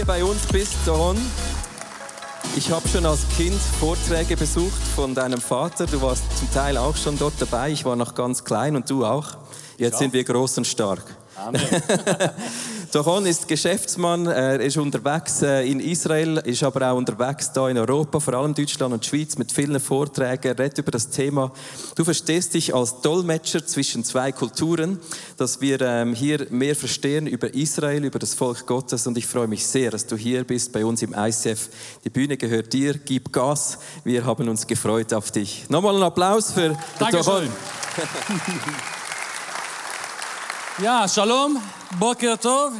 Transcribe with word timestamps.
hier 0.00 0.06
bei 0.06 0.24
uns 0.24 0.46
bist, 0.46 0.76
Don. 0.86 1.14
Ich 2.56 2.70
habe 2.70 2.88
schon 2.88 3.04
als 3.04 3.20
Kind 3.36 3.60
Vorträge 3.78 4.34
besucht 4.34 4.80
von 4.96 5.14
deinem 5.14 5.42
Vater. 5.42 5.84
Du 5.84 6.00
warst 6.00 6.22
zum 6.38 6.50
Teil 6.50 6.78
auch 6.78 6.96
schon 6.96 7.18
dort 7.18 7.34
dabei. 7.38 7.70
Ich 7.70 7.84
war 7.84 7.96
noch 7.96 8.14
ganz 8.14 8.42
klein 8.42 8.76
und 8.76 8.88
du 8.88 9.04
auch. 9.04 9.36
Jetzt 9.76 9.98
sind 9.98 10.14
wir 10.14 10.24
groß 10.24 10.56
und 10.56 10.66
stark. 10.66 11.02
Amen. 11.36 11.60
Doron 12.92 13.24
ist 13.24 13.46
Geschäftsmann, 13.46 14.26
er 14.26 14.58
ist 14.58 14.76
unterwegs 14.76 15.42
äh, 15.42 15.62
in 15.62 15.78
Israel, 15.78 16.38
ist 16.38 16.64
aber 16.64 16.90
auch 16.90 16.96
unterwegs 16.96 17.52
da 17.52 17.68
in 17.68 17.78
Europa, 17.78 18.18
vor 18.18 18.34
allem 18.34 18.52
Deutschland 18.52 18.92
und 18.92 19.06
Schweiz 19.06 19.38
mit 19.38 19.52
vielen 19.52 19.78
Vorträgen, 19.78 20.48
er 20.48 20.58
redet 20.58 20.78
über 20.78 20.90
das 20.90 21.08
Thema. 21.08 21.52
Du 21.94 22.04
verstehst 22.04 22.54
dich 22.54 22.74
als 22.74 23.00
Dolmetscher 23.00 23.64
zwischen 23.64 24.02
zwei 24.02 24.32
Kulturen, 24.32 24.98
dass 25.36 25.60
wir 25.60 25.80
ähm, 25.80 26.14
hier 26.14 26.48
mehr 26.50 26.74
verstehen 26.74 27.28
über 27.28 27.54
Israel, 27.54 28.04
über 28.04 28.18
das 28.18 28.34
Volk 28.34 28.66
Gottes 28.66 29.06
und 29.06 29.16
ich 29.16 29.26
freue 29.28 29.46
mich 29.46 29.64
sehr, 29.68 29.92
dass 29.92 30.06
du 30.06 30.16
hier 30.16 30.42
bist 30.42 30.72
bei 30.72 30.84
uns 30.84 31.00
im 31.02 31.14
ICF. 31.16 31.68
Die 32.04 32.10
Bühne 32.10 32.36
gehört 32.36 32.72
dir, 32.72 32.94
gib 32.94 33.32
Gas, 33.32 33.78
wir 34.02 34.24
haben 34.24 34.48
uns 34.48 34.66
gefreut 34.66 35.14
auf 35.14 35.30
dich. 35.30 35.66
Nochmal 35.68 35.94
einen 35.94 36.02
Applaus 36.02 36.50
für 36.50 36.76
Doron. 36.98 37.48
Ja, 40.82 41.06
Shalom, 41.06 41.60
Boker 41.98 42.40
Tov. 42.40 42.72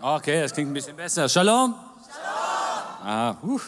Okay, 0.00 0.40
das 0.40 0.54
klingt 0.54 0.70
ein 0.70 0.72
bisschen 0.72 0.96
besser. 0.96 1.28
Shalom. 1.28 1.74
Shalom. 1.74 3.06
Ah, 3.06 3.36
uh. 3.42 3.60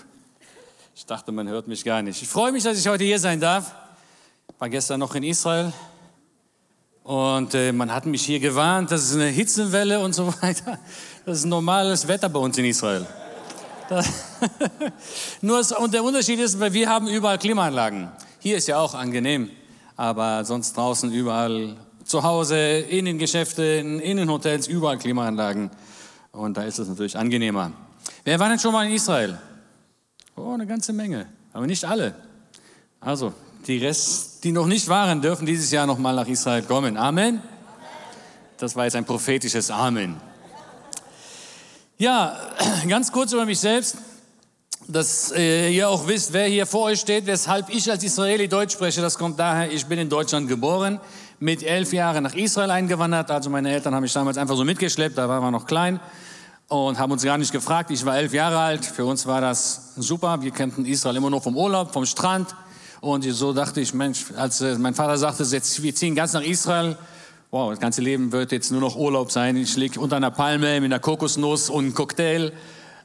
Ich 0.95 1.05
dachte, 1.05 1.33
man 1.33 1.47
hört 1.49 1.69
mich 1.69 1.85
gar 1.85 2.01
nicht. 2.01 2.23
Ich 2.23 2.29
freue 2.29 2.51
mich, 2.51 2.65
dass 2.65 2.79
ich 2.79 2.89
heute 2.89 3.05
hier 3.05 3.19
sein 3.19 3.39
darf. 3.39 3.75
War 4.59 4.71
gestern 4.71 5.01
noch 5.01 5.15
in 5.17 5.23
Israel 5.23 5.71
und 7.03 7.53
äh, 7.53 7.73
man 7.73 7.93
hat 7.93 8.07
mich 8.07 8.25
hier 8.25 8.41
gewarnt, 8.41 8.91
das 8.91 9.03
ist 9.03 9.15
eine 9.17 9.27
Hitzewelle 9.27 10.01
und 10.01 10.15
so 10.15 10.29
weiter. 10.41 10.79
Das 11.27 11.39
ist 11.39 11.45
normales 11.45 12.09
Wetter 12.09 12.31
bei 12.31 12.39
uns 12.39 12.57
in 12.57 12.65
Israel. 12.65 13.07
Nur 15.43 15.63
und 15.79 15.93
der 15.93 16.03
Unterschied 16.03 16.41
ist, 16.41 16.59
weil 16.59 16.73
wir 16.73 16.89
haben 16.89 17.07
überall 17.07 17.37
Klimaanlagen. 17.37 18.11
Hier 18.39 18.57
ist 18.57 18.67
ja 18.67 18.79
auch 18.79 18.95
angenehm 18.95 19.51
aber 19.97 20.45
sonst 20.45 20.77
draußen 20.77 21.13
überall 21.13 21.77
zu 22.05 22.23
Hause, 22.23 22.57
in 22.57 23.05
den 23.05 23.19
Geschäften, 23.19 24.01
in 24.01 24.17
den 24.17 24.31
Hotels, 24.31 24.67
überall 24.67 24.99
Klimaanlagen. 24.99 25.71
Und 26.33 26.57
da 26.57 26.63
ist 26.63 26.79
es 26.79 26.89
natürlich 26.89 27.17
angenehmer. 27.17 27.73
Wer 28.25 28.41
war 28.41 28.49
denn 28.49 28.59
schon 28.59 28.73
mal 28.73 28.87
in 28.87 28.93
Israel? 28.93 29.39
Oh, 30.37 30.53
eine 30.53 30.67
ganze 30.67 30.93
Menge, 30.93 31.27
aber 31.53 31.67
nicht 31.67 31.85
alle. 31.85 32.15
Also, 33.01 33.33
die 33.67 33.79
Rest, 33.79 34.45
die 34.45 34.53
noch 34.53 34.67
nicht 34.67 34.89
waren, 34.89 35.21
dürfen 35.21 35.47
dieses 35.47 35.71
Jahr 35.71 35.87
noch 35.87 35.99
mal 35.99 36.15
nach 36.15 36.27
Israel 36.27 36.63
kommen. 36.63 36.97
Amen. 36.97 37.41
Das 38.59 38.75
war 38.77 38.85
jetzt 38.85 38.97
ein 38.97 39.05
prophetisches 39.05 39.71
Amen. 39.71 40.17
Ja, 41.99 42.37
ganz 42.89 43.13
kurz 43.13 43.33
über 43.33 43.45
mich 43.45 43.61
selbst 43.61 43.97
dass 44.89 45.33
äh, 45.33 45.71
ihr 45.71 45.89
auch 45.89 46.07
wisst, 46.07 46.33
wer 46.33 46.47
hier 46.47 46.67
vor 46.67 46.85
euch 46.85 47.01
steht, 47.01 47.27
weshalb 47.27 47.69
ich 47.71 47.91
als 47.91 48.03
Israeli 48.03 48.49
Deutsch 48.49 48.75
spreche. 48.75 49.01
Das 49.01 49.17
kommt 49.17 49.39
daher, 49.39 49.71
ich 49.71 49.87
bin 49.87 49.99
in 49.99 50.09
Deutschland 50.09 50.49
geboren, 50.49 51.01
mit 51.41 51.63
elf 51.63 51.93
Jahren 51.93 52.23
nach 52.25 52.35
Israel 52.35 52.71
eingewandert. 52.71 53.31
Also 53.31 53.51
meine 53.51 53.73
Eltern 53.73 53.95
haben 53.95 54.03
mich 54.03 54.13
damals 54.13 54.39
einfach 54.39 54.57
so 54.57 54.65
mitgeschleppt, 54.65 55.17
da 55.19 55.29
waren 55.29 55.43
wir 55.43 55.51
noch 55.51 55.67
klein 55.67 56.01
und 56.69 56.99
haben 56.99 57.13
uns 57.13 57.23
gar 57.23 57.39
nicht 57.39 57.53
gefragt. 57.53 57.91
Ich 57.91 58.05
war 58.05 58.17
elf 58.17 58.33
Jahre 58.33 58.59
alt, 58.59 58.85
für 58.85 59.05
uns 59.05 59.27
war 59.27 59.41
das 59.41 59.93
super. 59.97 60.41
Wir 60.43 60.51
kannten 60.51 60.85
Israel 60.85 61.17
immer 61.17 61.31
nur 61.31 61.43
vom 61.43 61.57
Urlaub, 61.57 61.93
vom 61.93 62.07
Strand. 62.07 62.55
Und 63.01 63.25
so 63.25 63.53
dachte 63.53 63.81
ich, 63.81 63.95
Mensch, 63.95 64.27
als 64.37 64.61
äh, 64.61 64.77
mein 64.79 64.95
Vater 64.95 65.19
sagte, 65.19 65.45
wir 65.51 65.95
ziehen 65.95 66.15
ganz 66.15 66.33
nach 66.33 66.43
Israel, 66.43 66.97
wow, 67.51 67.71
das 67.71 67.81
ganze 67.81 68.01
Leben 68.01 68.33
wird 68.33 68.53
jetzt 68.53 68.71
nur 68.71 68.81
noch 68.81 68.97
Urlaub 68.97 69.31
sein. 69.31 69.57
Ich 69.57 69.77
liege 69.77 70.01
unter 70.01 70.17
einer 70.17 70.31
Palme 70.31 70.81
mit 70.81 70.91
einer 70.91 71.01
Kokosnuss 71.01 71.69
und 71.69 71.85
einem 71.85 71.95
Cocktail 71.95 72.53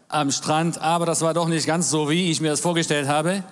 am 0.10 0.32
Strand, 0.32 0.82
aber 0.82 1.06
das 1.06 1.22
war 1.22 1.34
doch 1.34 1.48
nicht 1.48 1.68
ganz 1.68 1.90
so, 1.90 2.10
wie 2.10 2.32
ich 2.32 2.40
mir 2.40 2.50
das 2.50 2.62
vorgestellt 2.62 3.08
habe. 3.08 3.44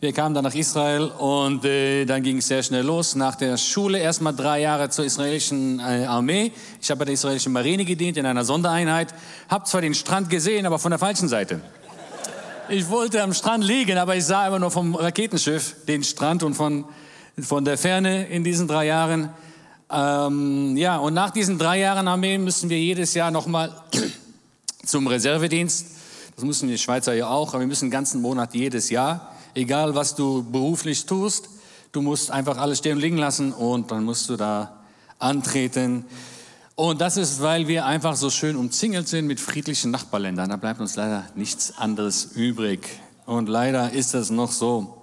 Wir 0.00 0.12
kamen 0.12 0.34
dann 0.34 0.42
nach 0.42 0.54
Israel 0.54 1.12
und 1.16 1.64
äh, 1.64 2.04
dann 2.06 2.24
ging 2.24 2.38
es 2.38 2.48
sehr 2.48 2.64
schnell 2.64 2.84
los. 2.84 3.14
Nach 3.14 3.36
der 3.36 3.56
Schule 3.56 4.00
erstmal 4.00 4.34
drei 4.34 4.60
Jahre 4.60 4.90
zur 4.90 5.04
israelischen 5.04 5.78
äh, 5.78 6.06
Armee. 6.06 6.50
Ich 6.80 6.90
habe 6.90 6.98
bei 6.98 7.04
der 7.04 7.14
israelischen 7.14 7.52
Marine 7.52 7.84
gedient 7.84 8.16
in 8.16 8.26
einer 8.26 8.44
Sondereinheit. 8.44 9.14
Hab 9.48 9.68
zwar 9.68 9.80
den 9.80 9.94
Strand 9.94 10.28
gesehen, 10.28 10.66
aber 10.66 10.80
von 10.80 10.90
der 10.90 10.98
falschen 10.98 11.28
Seite. 11.28 11.60
Ich 12.68 12.90
wollte 12.90 13.22
am 13.22 13.32
Strand 13.32 13.62
liegen, 13.62 13.96
aber 13.96 14.16
ich 14.16 14.24
sah 14.24 14.48
immer 14.48 14.58
nur 14.58 14.72
vom 14.72 14.96
Raketenschiff 14.96 15.84
den 15.86 16.02
Strand 16.02 16.42
und 16.42 16.54
von, 16.54 16.84
von 17.40 17.64
der 17.64 17.78
Ferne 17.78 18.26
in 18.26 18.42
diesen 18.42 18.66
drei 18.66 18.86
Jahren. 18.86 19.30
Ähm, 19.88 20.76
ja, 20.76 20.96
und 20.96 21.14
nach 21.14 21.30
diesen 21.30 21.58
drei 21.58 21.78
Jahren 21.78 22.08
Armee 22.08 22.38
müssen 22.38 22.70
wir 22.70 22.78
jedes 22.78 23.14
Jahr 23.14 23.30
nochmal 23.30 23.72
zum 24.84 25.06
Reservedienst. 25.06 25.86
Das 26.36 26.44
müssen 26.44 26.68
die 26.68 26.78
Schweizer 26.78 27.14
ja 27.14 27.28
auch, 27.28 27.50
aber 27.50 27.60
wir 27.60 27.66
müssen 27.66 27.86
den 27.86 27.90
ganzen 27.90 28.22
Monat 28.22 28.54
jedes 28.54 28.90
Jahr, 28.90 29.32
egal 29.54 29.94
was 29.94 30.14
du 30.14 30.42
beruflich 30.42 31.06
tust, 31.06 31.48
du 31.92 32.00
musst 32.02 32.30
einfach 32.30 32.56
alles 32.56 32.78
stehen 32.78 32.96
und 32.96 33.02
liegen 33.02 33.18
lassen 33.18 33.52
und 33.52 33.90
dann 33.90 34.04
musst 34.04 34.28
du 34.28 34.36
da 34.36 34.82
antreten. 35.18 36.04
Und 36.74 37.00
das 37.00 37.16
ist, 37.16 37.42
weil 37.42 37.68
wir 37.68 37.84
einfach 37.84 38.16
so 38.16 38.30
schön 38.30 38.56
umzingelt 38.56 39.06
sind 39.06 39.26
mit 39.26 39.40
friedlichen 39.40 39.90
Nachbarländern. 39.90 40.48
Da 40.48 40.56
bleibt 40.56 40.80
uns 40.80 40.96
leider 40.96 41.24
nichts 41.34 41.76
anderes 41.76 42.30
übrig. 42.34 42.88
Und 43.26 43.48
leider 43.48 43.92
ist 43.92 44.14
das 44.14 44.30
noch 44.30 44.50
so. 44.50 45.01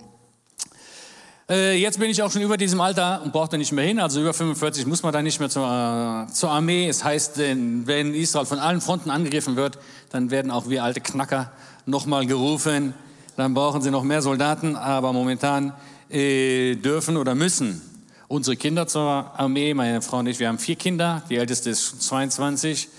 Äh, 1.50 1.78
jetzt 1.82 2.00
bin 2.00 2.12
ich 2.12 2.22
auch 2.22 2.32
schon 2.32 2.44
über 2.44 2.58
diesem 2.58 2.80
Alter 2.80 3.24
und 3.24 3.34
brauche 3.34 3.50
da 3.50 3.58
nicht 3.58 3.72
mehr 3.72 3.84
hin. 3.84 4.00
Also 4.00 4.22
über 4.22 4.36
45 4.36 4.86
muss 4.86 5.02
man 5.02 5.12
da 5.12 5.24
nicht 5.24 5.40
mehr 5.40 5.50
zur, 5.50 5.66
äh, 5.66 6.32
zur 6.32 6.52
Armee. 6.52 6.88
Es 6.88 7.04
heißt, 7.04 7.40
wenn 7.40 8.14
Israel 8.14 8.46
von 8.46 8.60
allen 8.60 8.82
Fronten 8.82 9.10
angegriffen 9.10 9.56
wird, 9.56 9.80
dann 10.12 10.30
werden 10.30 10.52
auch 10.52 10.70
wir 10.70 10.84
alte 10.84 11.02
Knacker 11.02 11.52
nochmal 11.88 12.28
gerufen. 12.28 12.94
Dann 13.36 13.56
brauchen 13.56 13.82
sie 13.82 13.90
noch 13.90 14.04
mehr 14.04 14.22
Soldaten. 14.22 14.76
Aber 14.76 15.12
momentan 15.12 15.74
äh, 16.12 16.76
dürfen 16.76 17.18
oder 17.18 17.34
müssen 17.34 17.82
unsere 18.28 18.56
Kinder 18.56 18.86
zur 18.86 19.02
Armee. 19.02 19.74
Meine 19.74 20.04
Frau 20.04 20.20
und 20.20 20.28
ich, 20.28 20.38
wir 20.38 20.50
haben 20.50 20.60
vier 20.60 20.76
Kinder. 20.76 21.24
Die 21.32 21.38
älteste 21.38 21.72
ist 21.72 22.04
22. 22.04 22.90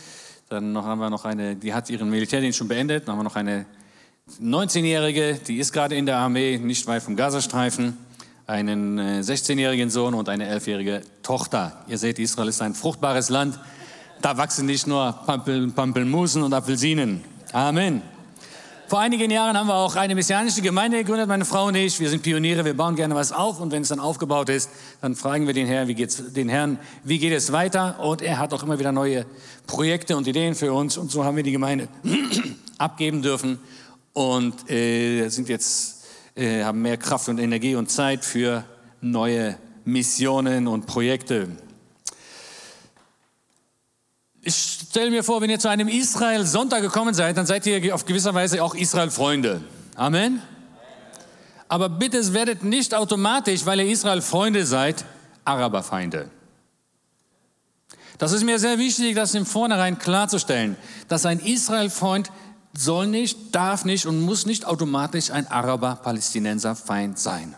Dann 0.49 0.73
noch 0.73 0.87
haben 0.87 0.99
wir 0.99 1.09
noch 1.09 1.25
eine, 1.25 1.55
die 1.55 1.73
hat 1.73 1.89
ihren 1.89 2.11
Militärdienst 2.11 2.59
schon 2.59 2.67
beendet. 2.67 3.07
Dann 3.07 3.13
haben 3.13 3.21
wir 3.21 3.25
noch 3.25 3.37
eine 3.37 3.67
19-Jährige, 4.43 5.39
die 5.47 5.59
ist 5.59 5.73
gerade 5.73 5.95
in 5.95 6.07
der 6.07 6.17
Armee, 6.17 6.59
nicht 6.59 6.89
weit 6.89 7.05
vom 7.05 7.15
Gazastreifen 7.15 8.10
einen 8.51 8.99
16-jährigen 9.23 9.89
äh, 9.89 9.93
Sohn 9.93 10.15
und 10.15 10.29
eine 10.29 10.53
11-jährige 10.53 11.03
Tochter. 11.23 11.85
Ihr 11.87 11.99
seht, 11.99 12.19
Israel 12.19 12.49
ist 12.49 12.61
ein 12.61 12.75
fruchtbares 12.75 13.31
Land. 13.31 13.59
Da 14.21 14.37
wachsen 14.37 14.67
nicht 14.67 14.87
nur 14.87 15.13
Pampel, 15.25 15.71
Pampelmusen 15.71 16.43
und 16.43 16.53
Apfelsinen. 16.53 17.23
Amen. 17.53 18.03
Vor 18.89 18.99
einigen 18.99 19.31
Jahren 19.31 19.57
haben 19.57 19.69
wir 19.69 19.77
auch 19.77 19.95
eine 19.95 20.17
messianische 20.17 20.63
Gemeinde 20.63 20.99
gegründet, 20.99 21.29
meine 21.29 21.45
Frau 21.45 21.67
und 21.67 21.77
ich. 21.77 22.01
Wir 22.01 22.11
sind 22.11 22.25
Pioniere, 22.25 22.65
wir 22.65 22.77
bauen 22.77 22.97
gerne 22.97 23.15
was 23.15 23.31
auf 23.31 23.61
und 23.61 23.71
wenn 23.71 23.83
es 23.83 23.89
dann 23.89 24.01
aufgebaut 24.01 24.49
ist, 24.49 24.69
dann 25.01 25.15
fragen 25.15 25.47
wir 25.47 25.55
den 25.55 25.69
Herrn, 25.69 25.87
wie 25.87 25.95
geht's, 25.95 26.21
den 26.33 26.49
Herrn, 26.49 26.77
wie 27.05 27.21
geht 27.21 27.33
es 27.33 27.53
weiter? 27.53 28.01
Und 28.01 28.21
er 28.21 28.39
hat 28.39 28.53
auch 28.53 28.65
immer 28.65 28.81
wieder 28.81 28.91
neue 28.91 29.27
Projekte 29.69 30.17
und 30.17 30.27
Ideen 30.27 30.57
für 30.57 30.73
uns 30.73 30.97
und 30.97 31.13
so 31.13 31.25
haben 31.25 31.37
wir 31.37 31.45
die 31.45 31.53
Gemeinde 31.53 31.87
abgeben 32.79 33.23
dürfen 33.23 33.61
und 34.13 34.69
äh, 34.69 35.29
sind 35.29 35.49
jetzt 35.49 36.00
äh, 36.35 36.65
haben 36.65 36.83
mehr 36.83 36.97
Kraft 36.97 37.29
und 37.29 37.39
Energie 37.39 37.75
und 37.75 37.91
Zeit 37.91 38.25
für 38.25 38.65
neue 39.01 39.57
Missionen 39.85 40.67
und 40.67 40.87
Projekte. 40.87 41.49
Ich 44.43 44.79
stelle 44.91 45.11
mir 45.11 45.23
vor, 45.23 45.41
wenn 45.41 45.51
ihr 45.51 45.59
zu 45.59 45.69
einem 45.69 45.89
Israel-Sonntag 45.89 46.83
gekommen 46.83 47.15
seid, 47.15 47.37
dann 47.37 47.47
seid 47.47 47.67
ihr 47.67 47.95
auf 47.95 48.07
gewisser 48.07 48.35
Weise 48.35 48.63
auch 48.63 48.75
Israel-Freunde. 48.75 49.63
Amen. 49.97 50.43
Aber 51.69 51.89
bitte 51.89 52.33
werdet 52.33 52.65
nicht 52.65 52.95
automatisch, 52.95 53.67
weil 53.67 53.81
ihr 53.81 53.87
Israel-Freunde 53.87 54.67
seid, 54.67 55.05
Araberfeinde. 55.45 56.31
Das 58.19 58.33
ist 58.33 58.45
mir 58.45 58.59
sehr 58.59 58.79
wichtig, 58.79 59.15
das 59.15 59.35
im 59.35 59.47
Vornherein 59.47 59.99
klarzustellen, 59.99 60.77
dass 61.09 61.27
ein 61.27 61.39
Israel-Freund 61.39 62.31
soll 62.73 63.07
nicht, 63.07 63.55
darf 63.55 63.85
nicht 63.85 64.07
und 64.07 64.21
muss 64.21 64.47
nicht 64.47 64.65
automatisch 64.65 65.31
ein 65.31 65.47
Araber-Palästinenser-Feind 65.47 67.19
sein. 67.19 67.57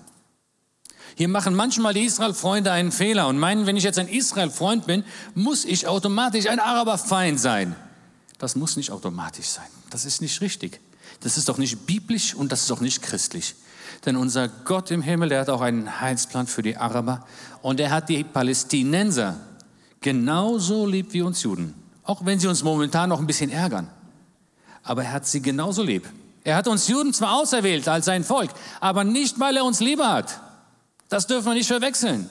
Hier 1.14 1.28
machen 1.28 1.54
manchmal 1.54 1.92
die 1.92 2.04
Israel-Freunde 2.04 2.72
einen 2.72 2.90
Fehler 2.90 3.28
und 3.28 3.38
meinen, 3.38 3.66
wenn 3.66 3.76
ich 3.76 3.84
jetzt 3.84 3.98
ein 3.98 4.08
Israel-Freund 4.08 4.86
bin, 4.86 5.04
muss 5.34 5.64
ich 5.64 5.86
automatisch 5.86 6.46
ein 6.46 6.58
Araber-Feind 6.58 7.38
sein. 7.38 7.76
Das 8.38 8.56
muss 8.56 8.76
nicht 8.76 8.90
automatisch 8.90 9.46
sein. 9.46 9.66
Das 9.90 10.06
ist 10.06 10.22
nicht 10.22 10.40
richtig. 10.40 10.80
Das 11.20 11.36
ist 11.36 11.48
doch 11.48 11.58
nicht 11.58 11.86
biblisch 11.86 12.34
und 12.34 12.50
das 12.50 12.62
ist 12.62 12.72
auch 12.72 12.80
nicht 12.80 13.02
christlich. 13.02 13.54
Denn 14.06 14.16
unser 14.16 14.48
Gott 14.48 14.90
im 14.90 15.02
Himmel, 15.02 15.28
der 15.28 15.42
hat 15.42 15.50
auch 15.50 15.60
einen 15.60 16.00
Heilsplan 16.00 16.46
für 16.46 16.62
die 16.62 16.76
Araber 16.78 17.26
und 17.60 17.78
er 17.78 17.90
hat 17.90 18.08
die 18.08 18.24
Palästinenser 18.24 19.36
genauso 20.00 20.86
lieb 20.86 21.12
wie 21.12 21.22
uns 21.22 21.42
Juden. 21.42 21.74
Auch 22.04 22.24
wenn 22.24 22.40
sie 22.40 22.48
uns 22.48 22.64
momentan 22.64 23.10
noch 23.10 23.20
ein 23.20 23.26
bisschen 23.26 23.50
ärgern 23.50 23.88
aber 24.82 25.04
er 25.04 25.12
hat 25.12 25.26
sie 25.26 25.42
genauso 25.42 25.82
lieb. 25.82 26.08
Er 26.44 26.56
hat 26.56 26.66
uns 26.66 26.88
Juden 26.88 27.12
zwar 27.12 27.36
auserwählt 27.36 27.86
als 27.88 28.06
sein 28.06 28.24
Volk, 28.24 28.50
aber 28.80 29.04
nicht, 29.04 29.38
weil 29.38 29.56
er 29.56 29.64
uns 29.64 29.80
lieber 29.80 30.12
hat. 30.12 30.40
Das 31.08 31.26
dürfen 31.26 31.46
wir 31.46 31.54
nicht 31.54 31.68
verwechseln. 31.68 32.28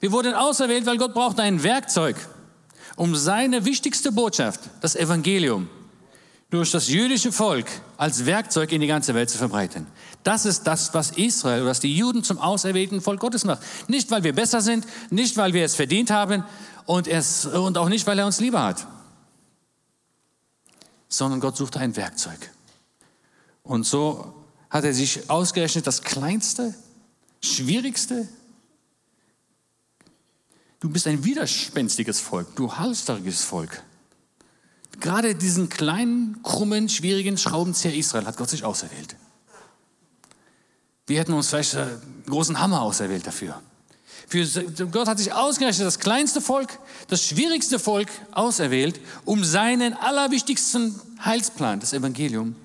Wir 0.00 0.12
wurden 0.12 0.34
auserwählt, 0.34 0.86
weil 0.86 0.98
Gott 0.98 1.14
braucht 1.14 1.40
ein 1.40 1.62
Werkzeug. 1.62 2.16
um 2.96 3.14
seine 3.14 3.64
wichtigste 3.64 4.10
Botschaft, 4.10 4.60
das 4.80 4.96
Evangelium, 4.96 5.68
durch 6.48 6.70
das 6.70 6.88
jüdische 6.88 7.30
Volk 7.32 7.66
als 7.96 8.24
Werkzeug 8.24 8.72
in 8.72 8.80
die 8.80 8.86
ganze 8.86 9.14
Welt 9.14 9.28
zu 9.28 9.36
verbreiten. 9.36 9.86
Das 10.22 10.46
ist 10.46 10.66
das, 10.66 10.94
was 10.94 11.10
Israel, 11.10 11.66
was 11.66 11.80
die 11.80 11.94
Juden 11.94 12.24
zum 12.24 12.38
auserwählten 12.38 13.00
Volk 13.00 13.20
Gottes 13.20 13.44
macht. 13.44 13.60
Nicht, 13.88 14.10
weil 14.10 14.24
wir 14.24 14.32
besser 14.32 14.60
sind, 14.60 14.86
nicht, 15.10 15.36
weil 15.36 15.52
wir 15.52 15.64
es 15.64 15.74
verdient 15.74 16.10
haben 16.10 16.44
und, 16.86 17.06
es, 17.08 17.44
und 17.44 17.76
auch 17.78 17.88
nicht, 17.88 18.06
weil 18.06 18.18
er 18.18 18.26
uns 18.26 18.40
lieber 18.40 18.62
hat, 18.62 18.86
sondern 21.16 21.40
Gott 21.40 21.56
suchte 21.56 21.80
ein 21.80 21.96
Werkzeug. 21.96 22.50
Und 23.62 23.84
so 23.84 24.34
hat 24.68 24.84
er 24.84 24.92
sich 24.92 25.30
ausgerechnet 25.30 25.86
das 25.86 26.02
kleinste, 26.02 26.74
schwierigste. 27.42 28.28
Du 30.78 30.90
bist 30.90 31.06
ein 31.06 31.24
widerspenstiges 31.24 32.20
Volk, 32.20 32.54
du 32.56 32.74
halsteriges 32.74 33.42
Volk. 33.42 33.82
Gerade 35.00 35.34
diesen 35.34 35.68
kleinen, 35.68 36.42
krummen, 36.42 36.88
schwierigen 36.88 37.38
Schraubenzieher 37.38 37.94
Israel 37.94 38.26
hat 38.26 38.36
Gott 38.36 38.50
sich 38.50 38.64
auserwählt. 38.64 39.16
Wir 41.06 41.20
hätten 41.20 41.32
uns 41.32 41.48
vielleicht 41.48 41.76
einen 41.76 42.24
großen 42.26 42.58
Hammer 42.60 42.82
auserwählt 42.82 43.26
dafür. 43.26 43.60
Für 44.26 44.44
Gott 44.90 45.06
hat 45.06 45.18
sich 45.18 45.32
ausgerechnet 45.32 45.86
das 45.86 46.00
kleinste 46.00 46.40
Volk, 46.40 46.78
das 47.08 47.22
schwierigste 47.24 47.78
Volk 47.78 48.08
auserwählt, 48.32 49.00
um 49.24 49.44
seinen 49.44 49.94
allerwichtigsten 49.94 51.00
Heilsplan, 51.24 51.78
das 51.78 51.92
Evangelium, 51.92 52.56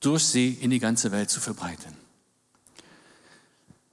durch 0.00 0.24
sie 0.24 0.58
in 0.60 0.70
die 0.70 0.80
ganze 0.80 1.12
Welt 1.12 1.30
zu 1.30 1.40
verbreiten. 1.40 1.96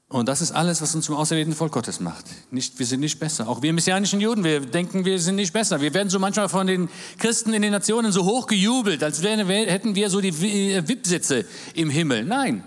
Und 0.09 0.27
das 0.27 0.41
ist 0.41 0.51
alles, 0.51 0.79
was 0.79 0.93
uns 0.93 1.05
zum 1.05 1.15
auserwählten 1.15 1.55
Volk 1.55 1.71
Gottes 1.71 1.99
macht. 1.99 2.25
Nicht, 2.51 2.77
wir 2.77 2.85
sind 2.85 2.99
nicht 2.99 3.19
besser. 3.19 3.47
Auch 3.47 3.63
wir 3.63 3.73
messianischen 3.73 4.21
Juden, 4.21 4.43
wir 4.43 4.59
denken, 4.59 5.05
wir 5.05 5.17
sind 5.17 5.37
nicht 5.37 5.53
besser. 5.53 5.81
Wir 5.81 5.91
werden 5.95 6.09
so 6.09 6.19
manchmal 6.19 6.49
von 6.49 6.67
den 6.67 6.87
Christen 7.17 7.51
in 7.51 7.63
den 7.63 7.71
Nationen 7.71 8.11
so 8.11 8.23
hoch 8.23 8.45
gejubelt, 8.45 9.01
als 9.01 9.23
wären, 9.23 9.47
hätten 9.47 9.95
wir 9.95 10.11
so 10.11 10.21
die 10.21 10.39
VIP-Sitze 10.39 11.45
im 11.73 11.89
Himmel. 11.89 12.25
Nein. 12.25 12.63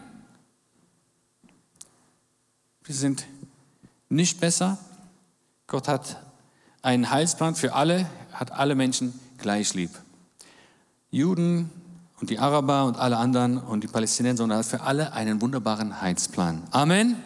Wir 2.86 2.94
sind 2.94 3.26
nicht 4.08 4.40
besser. 4.40 4.78
Gott 5.66 5.88
hat 5.88 6.22
einen 6.82 7.10
Heilsplan 7.10 7.54
für 7.54 7.74
alle, 7.74 8.08
hat 8.32 8.52
alle 8.52 8.74
Menschen 8.74 9.18
gleich 9.38 9.74
lieb. 9.74 9.90
Juden, 11.10 11.70
und 12.20 12.30
die 12.30 12.38
Araber 12.38 12.84
und 12.84 12.96
alle 12.96 13.18
anderen 13.18 13.58
und 13.58 13.82
die 13.84 13.88
Palästinenser, 13.88 14.42
sondern 14.42 14.58
hat 14.58 14.66
für 14.66 14.80
alle 14.80 15.12
einen 15.12 15.40
wunderbaren 15.42 16.00
Heilsplan. 16.00 16.62
Amen. 16.70 17.22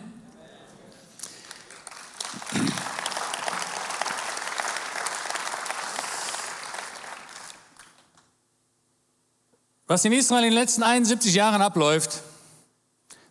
Was 9.86 10.04
in 10.04 10.12
Israel 10.12 10.44
in 10.44 10.50
den 10.50 10.58
letzten 10.58 10.82
71 10.82 11.34
Jahren 11.34 11.62
abläuft, 11.62 12.22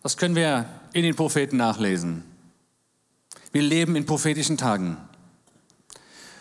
das 0.10 0.18
können 0.18 0.34
wir 0.34 0.66
in 0.94 1.04
den 1.04 1.16
Propheten 1.16 1.58
nachlesen. 1.58 2.24
Wir 3.52 3.62
leben 3.62 3.96
in 3.96 4.08
prophetischen 4.08 4.58
Tagen. 4.58 4.98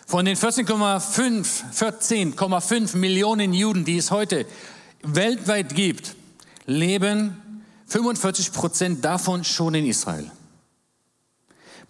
Von 0.06 0.24
den 0.24 0.38
14,5 0.38 1.74
14,5 1.74 2.96
Millionen 2.96 3.52
Juden, 3.52 3.84
die 3.84 3.98
es 3.98 4.10
heute 4.10 4.46
weltweit 5.02 5.74
gibt, 5.74 6.16
leben 6.64 7.62
45 7.88 8.54
Prozent 8.54 9.04
davon 9.04 9.44
schon 9.44 9.74
in 9.74 9.84
Israel. 9.84 10.30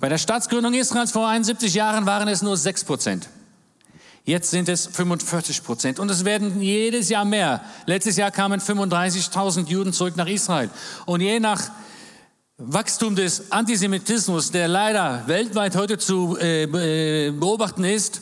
Bei 0.01 0.09
der 0.09 0.19
Staatsgründung 0.19 0.75
Israels 0.75 1.13
vor 1.13 1.29
71 1.29 1.75
Jahren 1.75 2.07
waren 2.07 2.27
es 2.27 2.43
nur 2.43 2.57
6 2.57 2.83
Prozent. 2.83 3.29
Jetzt 4.25 4.51
sind 4.51 4.69
es 4.69 4.87
45 4.87 5.65
Prozent 5.65 5.99
und 5.99 6.11
es 6.11 6.25
werden 6.25 6.61
jedes 6.61 7.09
Jahr 7.09 7.25
mehr. 7.25 7.63
Letztes 7.87 8.17
Jahr 8.17 8.31
kamen 8.31 8.61
35.000 8.61 9.69
Juden 9.69 9.93
zurück 9.93 10.17
nach 10.17 10.29
Israel. 10.29 10.71
Und 11.07 11.21
je 11.21 11.41
nach 11.41 11.71
Wachstum 12.59 13.17
des 13.17 13.53
Antisemitismus, 13.53 14.51
der 14.51 14.69
leider 14.69 15.27
weltweit 15.27 15.77
heute 15.77 15.97
zu 15.97 16.37
äh, 16.39 16.65
äh 16.65 17.31
beobachten 17.31 17.85
ist, 17.85 18.21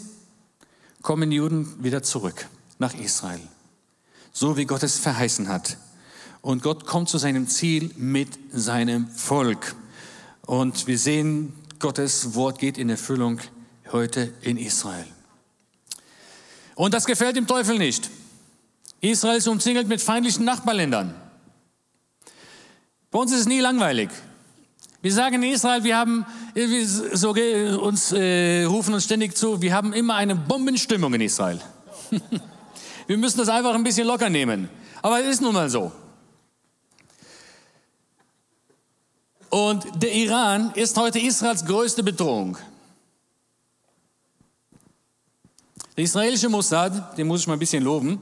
kommen 1.03 1.33
Juden 1.33 1.83
wieder 1.83 2.03
zurück 2.03 2.47
nach 2.79 2.95
Israel 2.95 3.41
so 4.37 4.59
wie 4.59 4.67
Gott 4.67 4.83
es 4.83 4.99
verheißen 4.99 5.49
hat. 5.49 5.79
Und 6.43 6.63
Gott 6.63 6.85
kommt 6.85 7.09
zu 7.09 7.17
seinem 7.17 7.49
Ziel 7.49 7.91
mit 7.97 8.29
seinem 8.53 9.09
Volk. 9.09 9.75
Und 10.43 10.87
wir 10.87 10.99
sehen, 10.99 11.55
Gottes 11.79 12.35
Wort 12.35 12.59
geht 12.59 12.77
in 12.77 12.91
Erfüllung 12.91 13.41
heute 13.93 14.31
in 14.43 14.59
Israel. 14.59 15.07
Und 16.77 16.95
das 16.95 17.07
gefällt 17.07 17.35
dem 17.37 17.47
Teufel 17.49 17.79
nicht. 17.79 18.11
Israel 19.01 19.39
ist 19.39 19.49
umzingelt 19.49 19.89
mit 19.89 20.01
feindlichen 20.01 20.45
Nachbarländern. 20.45 21.15
Bei 23.11 23.19
uns 23.19 23.33
ist 23.33 23.41
es 23.41 23.47
nie 23.47 23.61
langweilig. 23.61 24.11
Wir 25.01 25.13
sagen 25.13 25.43
in 25.43 25.55
Israel, 25.55 25.85
wir 25.85 25.97
haben, 25.97 26.27
wir 26.55 26.87
so, 26.87 27.31
uns 27.81 28.13
äh, 28.13 28.65
rufen 28.65 28.93
uns 28.93 29.05
ständig 29.05 29.37
zu, 29.37 29.63
wir 29.63 29.73
haben 29.73 29.93
immer 29.93 30.17
eine 30.17 30.35
Bombenstimmung 30.35 31.13
in 31.15 31.23
Israel. 31.23 31.61
Wir 33.07 33.17
müssen 33.17 33.39
das 33.39 33.49
einfach 33.49 33.73
ein 33.73 33.85
bisschen 33.85 34.05
locker 34.05 34.29
nehmen. 34.29 34.69
Aber 35.01 35.21
es 35.21 35.27
ist 35.27 35.41
nun 35.41 35.55
mal 35.55 35.71
so. 35.71 35.93
Und 39.49 39.85
der 40.03 40.13
Iran 40.13 40.73
ist 40.75 40.97
heute 40.97 41.21
Israels 41.21 41.65
größte 41.65 42.03
Bedrohung. 42.03 42.59
Der 45.97 46.05
israelische 46.05 46.51
Mossad, 46.51 47.17
den 47.17 47.27
muss 47.27 47.41
ich 47.41 47.47
mal 47.47 47.55
ein 47.55 47.59
bisschen 47.59 47.83
loben, 47.83 48.21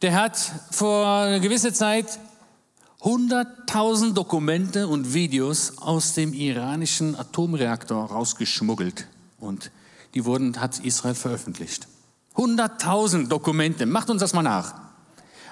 der 0.00 0.14
hat 0.14 0.38
vor 0.70 1.04
einer 1.06 1.40
gewissen 1.40 1.74
Zeit 1.74 2.20
100.000 3.00 4.12
Dokumente 4.12 4.86
und 4.86 5.12
Videos 5.12 5.78
aus 5.78 6.14
dem 6.14 6.32
iranischen 6.32 7.16
Atomreaktor 7.16 8.04
rausgeschmuggelt 8.04 9.08
und 9.40 9.72
die 10.14 10.24
wurden, 10.24 10.60
hat 10.60 10.78
Israel 10.78 11.16
veröffentlicht. 11.16 11.88
100.000 12.36 13.26
Dokumente, 13.26 13.84
macht 13.84 14.08
uns 14.08 14.20
das 14.20 14.32
mal 14.32 14.42
nach. 14.42 14.74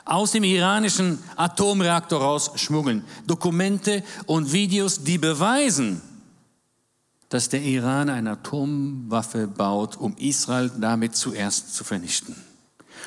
Aus 0.04 0.30
dem 0.30 0.44
iranischen 0.44 1.18
Atomreaktor 1.34 2.20
rausschmuggeln. 2.20 3.04
Dokumente 3.26 4.04
und 4.26 4.52
Videos, 4.52 5.02
die 5.02 5.18
beweisen, 5.18 6.02
dass 7.30 7.48
der 7.48 7.62
Iran 7.62 8.10
eine 8.10 8.32
Atomwaffe 8.32 9.46
baut, 9.46 9.96
um 9.96 10.14
Israel 10.18 10.70
damit 10.78 11.16
zuerst 11.16 11.74
zu 11.74 11.84
vernichten. 11.84 12.36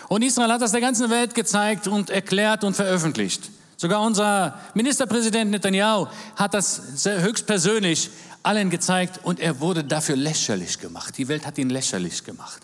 Und 0.10 0.24
Israel 0.24 0.51
hat 0.51 0.62
das 0.62 0.72
der 0.72 0.82
ganzen 0.82 1.12
Welt 1.12 1.36
gezeigt 1.36 1.88
und 1.88 2.10
erklärt 2.10 2.63
und 2.63 2.75
veröffentlicht. 2.75 3.51
Sogar 3.77 4.01
unser 4.01 4.60
Ministerpräsident 4.74 5.51
Netanyahu 5.51 6.08
hat 6.36 6.56
das 6.56 7.06
höchstpersönlich 7.06 8.10
allen 8.42 8.72
gezeigt 8.72 9.20
und 9.24 9.39
er 9.39 9.60
wurde 9.60 9.84
dafür 9.84 10.15
lächerlich 10.15 10.80
gemacht. 10.80 11.18
Die 11.18 11.27
Welt 11.27 11.46
hat 11.46 11.60
ihn 11.60 11.70
lächerlich 11.70 12.24
gemacht 12.24 12.62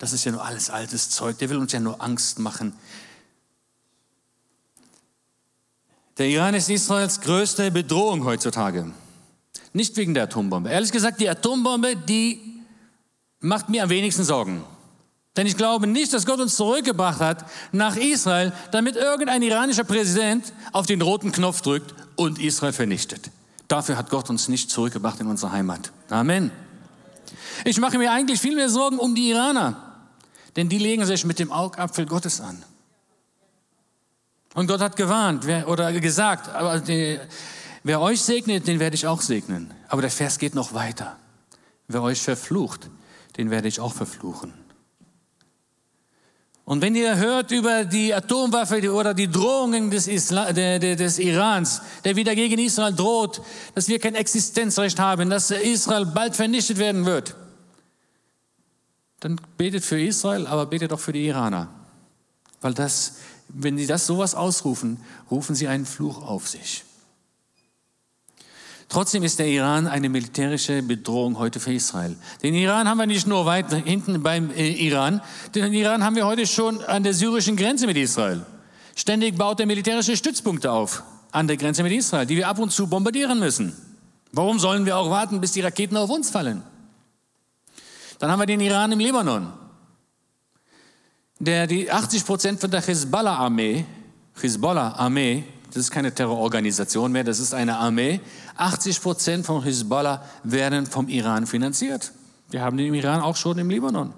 das 0.00 0.14
ist 0.14 0.24
ja 0.24 0.32
nur 0.32 0.42
alles 0.42 0.70
altes 0.70 1.10
Zeug, 1.10 1.36
der 1.38 1.50
will 1.50 1.58
uns 1.58 1.72
ja 1.72 1.78
nur 1.78 2.00
Angst 2.00 2.38
machen. 2.38 2.72
Der 6.16 6.26
Iran 6.26 6.54
ist 6.54 6.70
Israels 6.70 7.20
größte 7.20 7.70
Bedrohung 7.70 8.24
heutzutage. 8.24 8.90
Nicht 9.72 9.96
wegen 9.96 10.14
der 10.14 10.24
Atombombe. 10.24 10.70
Ehrlich 10.70 10.92
gesagt, 10.92 11.20
die 11.20 11.28
Atombombe, 11.28 11.96
die 11.96 12.40
macht 13.40 13.68
mir 13.68 13.84
am 13.84 13.90
wenigsten 13.90 14.24
Sorgen. 14.24 14.64
Denn 15.36 15.46
ich 15.46 15.56
glaube 15.56 15.86
nicht, 15.86 16.12
dass 16.12 16.26
Gott 16.26 16.40
uns 16.40 16.56
zurückgebracht 16.56 17.20
hat 17.20 17.44
nach 17.72 17.96
Israel, 17.96 18.52
damit 18.72 18.96
irgendein 18.96 19.42
iranischer 19.42 19.84
Präsident 19.84 20.52
auf 20.72 20.86
den 20.86 21.00
roten 21.00 21.30
Knopf 21.30 21.60
drückt 21.60 21.94
und 22.16 22.40
Israel 22.40 22.72
vernichtet. 22.72 23.30
Dafür 23.68 23.96
hat 23.96 24.10
Gott 24.10 24.28
uns 24.28 24.48
nicht 24.48 24.70
zurückgebracht 24.70 25.20
in 25.20 25.28
unsere 25.28 25.52
Heimat. 25.52 25.92
Amen. 26.08 26.50
Ich 27.64 27.78
mache 27.78 27.98
mir 27.98 28.10
eigentlich 28.10 28.40
viel 28.40 28.56
mehr 28.56 28.68
Sorgen 28.68 28.98
um 28.98 29.14
die 29.14 29.30
Iraner. 29.30 29.76
Denn 30.56 30.68
die 30.68 30.78
legen 30.78 31.06
sich 31.06 31.24
mit 31.24 31.38
dem 31.38 31.52
Augapfel 31.52 32.06
Gottes 32.06 32.40
an. 32.40 32.64
Und 34.54 34.66
Gott 34.66 34.80
hat 34.80 34.96
gewarnt 34.96 35.46
oder 35.66 35.92
gesagt, 35.92 36.48
aber 36.48 36.80
die, 36.80 37.20
wer 37.82 38.00
euch 38.00 38.22
segnet, 38.22 38.66
den 38.66 38.80
werde 38.80 38.94
ich 38.94 39.06
auch 39.06 39.22
segnen. 39.22 39.72
Aber 39.88 40.02
der 40.02 40.10
Vers 40.10 40.38
geht 40.38 40.54
noch 40.54 40.74
weiter. 40.74 41.16
Wer 41.88 42.02
euch 42.02 42.22
verflucht, 42.22 42.90
den 43.36 43.50
werde 43.50 43.68
ich 43.68 43.80
auch 43.80 43.92
verfluchen. 43.92 44.52
Und 46.64 46.82
wenn 46.82 46.94
ihr 46.94 47.16
hört 47.16 47.50
über 47.50 47.84
die 47.84 48.14
Atomwaffe 48.14 48.92
oder 48.92 49.12
die 49.12 49.28
Drohungen 49.28 49.90
des, 49.90 50.06
Isla 50.06 50.52
des 50.52 51.18
Irans, 51.18 51.82
der 52.04 52.14
wieder 52.14 52.36
gegen 52.36 52.60
Israel 52.60 52.94
droht, 52.94 53.42
dass 53.74 53.88
wir 53.88 53.98
kein 53.98 54.14
Existenzrecht 54.14 55.00
haben, 55.00 55.30
dass 55.30 55.50
Israel 55.50 56.06
bald 56.06 56.36
vernichtet 56.36 56.78
werden 56.78 57.06
wird, 57.06 57.34
dann 59.18 59.40
betet 59.56 59.84
für 59.84 60.00
Israel, 60.00 60.46
aber 60.46 60.66
betet 60.66 60.92
auch 60.92 61.00
für 61.00 61.12
die 61.12 61.26
Iraner. 61.26 61.68
Weil 62.60 62.74
das, 62.74 63.16
wenn 63.48 63.76
sie 63.76 63.88
das 63.88 64.06
sowas 64.06 64.36
ausrufen, 64.36 65.02
rufen 65.28 65.56
sie 65.56 65.66
einen 65.66 65.86
Fluch 65.86 66.22
auf 66.22 66.48
sich. 66.48 66.84
Trotzdem 68.90 69.22
ist 69.22 69.38
der 69.38 69.46
Iran 69.46 69.86
eine 69.86 70.08
militärische 70.08 70.82
Bedrohung 70.82 71.38
heute 71.38 71.60
für 71.60 71.72
Israel. 71.72 72.16
Den 72.42 72.54
Iran 72.54 72.88
haben 72.88 72.98
wir 72.98 73.06
nicht 73.06 73.24
nur 73.24 73.46
weit 73.46 73.72
hinten 73.72 74.20
beim 74.20 74.50
äh, 74.50 74.68
Iran, 74.68 75.22
den 75.54 75.72
Iran 75.72 76.02
haben 76.02 76.16
wir 76.16 76.26
heute 76.26 76.44
schon 76.44 76.82
an 76.82 77.04
der 77.04 77.14
syrischen 77.14 77.56
Grenze 77.56 77.86
mit 77.86 77.96
Israel. 77.96 78.44
Ständig 78.96 79.38
baut 79.38 79.60
er 79.60 79.66
militärische 79.66 80.16
Stützpunkte 80.16 80.72
auf 80.72 81.04
an 81.30 81.46
der 81.46 81.56
Grenze 81.56 81.84
mit 81.84 81.92
Israel, 81.92 82.26
die 82.26 82.36
wir 82.36 82.48
ab 82.48 82.58
und 82.58 82.72
zu 82.72 82.88
bombardieren 82.88 83.38
müssen. 83.38 83.76
Warum 84.32 84.58
sollen 84.58 84.84
wir 84.84 84.96
auch 84.96 85.08
warten, 85.08 85.40
bis 85.40 85.52
die 85.52 85.60
Raketen 85.60 85.96
auf 85.96 86.10
uns 86.10 86.30
fallen? 86.30 86.60
Dann 88.18 88.32
haben 88.32 88.40
wir 88.40 88.46
den 88.46 88.60
Iran 88.60 88.90
im 88.90 88.98
Libanon, 88.98 89.52
der 91.38 91.68
die 91.68 91.92
80 91.92 92.26
Prozent 92.26 92.60
von 92.60 92.72
der 92.72 92.80
Hezbollah-Armee, 92.82 93.84
Hezbollah-Armee 94.34 95.44
das 95.72 95.84
ist 95.84 95.90
keine 95.90 96.12
Terrororganisation 96.12 97.12
mehr, 97.12 97.24
das 97.24 97.38
ist 97.38 97.54
eine 97.54 97.78
Armee. 97.78 98.20
80 98.56 99.00
Prozent 99.00 99.46
von 99.46 99.62
Hisbollah 99.62 100.22
werden 100.42 100.86
vom 100.86 101.08
Iran 101.08 101.46
finanziert. 101.46 102.12
Wir 102.50 102.62
haben 102.62 102.76
den 102.76 102.88
im 102.88 102.94
Iran 102.94 103.20
auch 103.20 103.36
schon 103.36 103.58
im 103.58 103.70
Libanon. 103.70 104.12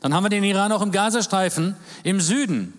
Dann 0.00 0.14
haben 0.14 0.24
wir 0.24 0.30
den 0.30 0.44
Iran 0.44 0.72
auch 0.72 0.82
im 0.82 0.92
Gazastreifen 0.92 1.76
im 2.04 2.20
Süden. 2.20 2.74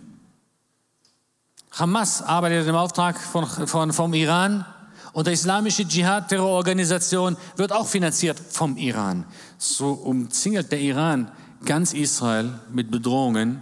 Hamas 1.71 2.21
arbeitet 2.21 2.67
im 2.67 2.75
Auftrag 2.75 3.19
von, 3.19 3.45
von, 3.45 3.91
vom 3.91 4.13
Iran 4.13 4.65
und 5.11 5.27
der 5.27 5.33
islamische 5.33 5.85
Dschihad-Terrororganisation 5.85 7.35
wird 7.57 7.73
auch 7.73 7.87
finanziert 7.87 8.39
vom 8.39 8.77
Iran. 8.77 9.25
So 9.57 9.91
umzingelt 9.91 10.71
der 10.71 10.79
Iran 10.79 11.31
ganz 11.65 11.93
Israel 11.93 12.59
mit 12.71 12.91
Bedrohungen 12.91 13.61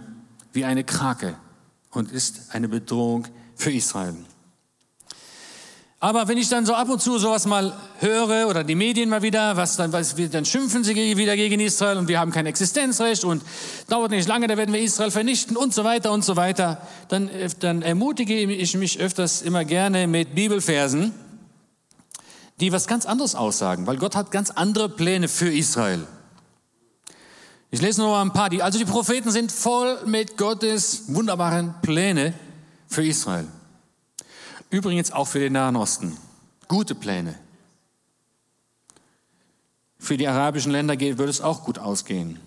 wie 0.52 0.64
eine 0.64 0.84
Krake 0.84 1.36
und 1.90 2.12
ist 2.12 2.54
eine 2.54 2.68
Bedrohung 2.68 3.26
für 3.56 3.72
Israel. 3.72 4.16
Aber 6.04 6.28
wenn 6.28 6.36
ich 6.36 6.50
dann 6.50 6.66
so 6.66 6.74
ab 6.74 6.90
und 6.90 7.00
zu 7.00 7.16
sowas 7.18 7.46
mal 7.46 7.72
höre 8.00 8.46
oder 8.50 8.62
die 8.62 8.74
Medien 8.74 9.08
mal 9.08 9.22
wieder, 9.22 9.56
was 9.56 9.76
dann, 9.76 9.90
was, 9.94 10.14
dann 10.14 10.44
schimpfen 10.44 10.84
sie 10.84 10.94
wieder 10.94 11.34
gegen 11.34 11.58
Israel 11.60 11.96
und 11.96 12.08
wir 12.08 12.20
haben 12.20 12.30
kein 12.30 12.44
Existenzrecht 12.44 13.24
und 13.24 13.42
dauert 13.88 14.10
nicht 14.10 14.28
lange, 14.28 14.46
da 14.46 14.58
werden 14.58 14.74
wir 14.74 14.82
Israel 14.82 15.10
vernichten 15.10 15.56
und 15.56 15.72
so 15.72 15.82
weiter 15.82 16.12
und 16.12 16.22
so 16.22 16.36
weiter, 16.36 16.86
dann, 17.08 17.30
äh, 17.30 17.48
dann 17.58 17.80
ermutige 17.80 18.34
ich 18.38 18.76
mich 18.76 19.00
öfters 19.00 19.40
immer 19.40 19.64
gerne 19.64 20.06
mit 20.06 20.34
Bibelversen, 20.34 21.14
die 22.60 22.70
was 22.70 22.86
ganz 22.86 23.06
anderes 23.06 23.34
aussagen, 23.34 23.86
weil 23.86 23.96
Gott 23.96 24.14
hat 24.14 24.30
ganz 24.30 24.50
andere 24.50 24.90
Pläne 24.90 25.26
für 25.26 25.48
Israel. 25.48 26.06
Ich 27.70 27.80
lese 27.80 28.02
nur 28.02 28.10
mal 28.10 28.20
ein 28.20 28.34
paar. 28.34 28.50
Also 28.60 28.78
die 28.78 28.84
Propheten 28.84 29.30
sind 29.30 29.50
voll 29.50 29.96
mit 30.04 30.36
Gottes 30.36 31.04
wunderbaren 31.06 31.76
Pläne 31.80 32.34
für 32.88 33.06
Israel. 33.06 33.48
Übrigens 34.74 35.12
auch 35.12 35.28
für 35.28 35.38
den 35.38 35.52
Nahen 35.52 35.76
Osten. 35.76 36.16
Gute 36.66 36.96
Pläne. 36.96 37.36
Für 40.00 40.16
die 40.16 40.26
arabischen 40.26 40.72
Länder 40.72 40.98
würde 40.98 41.30
es 41.30 41.40
auch 41.40 41.62
gut 41.62 41.78
ausgehen. 41.78 42.40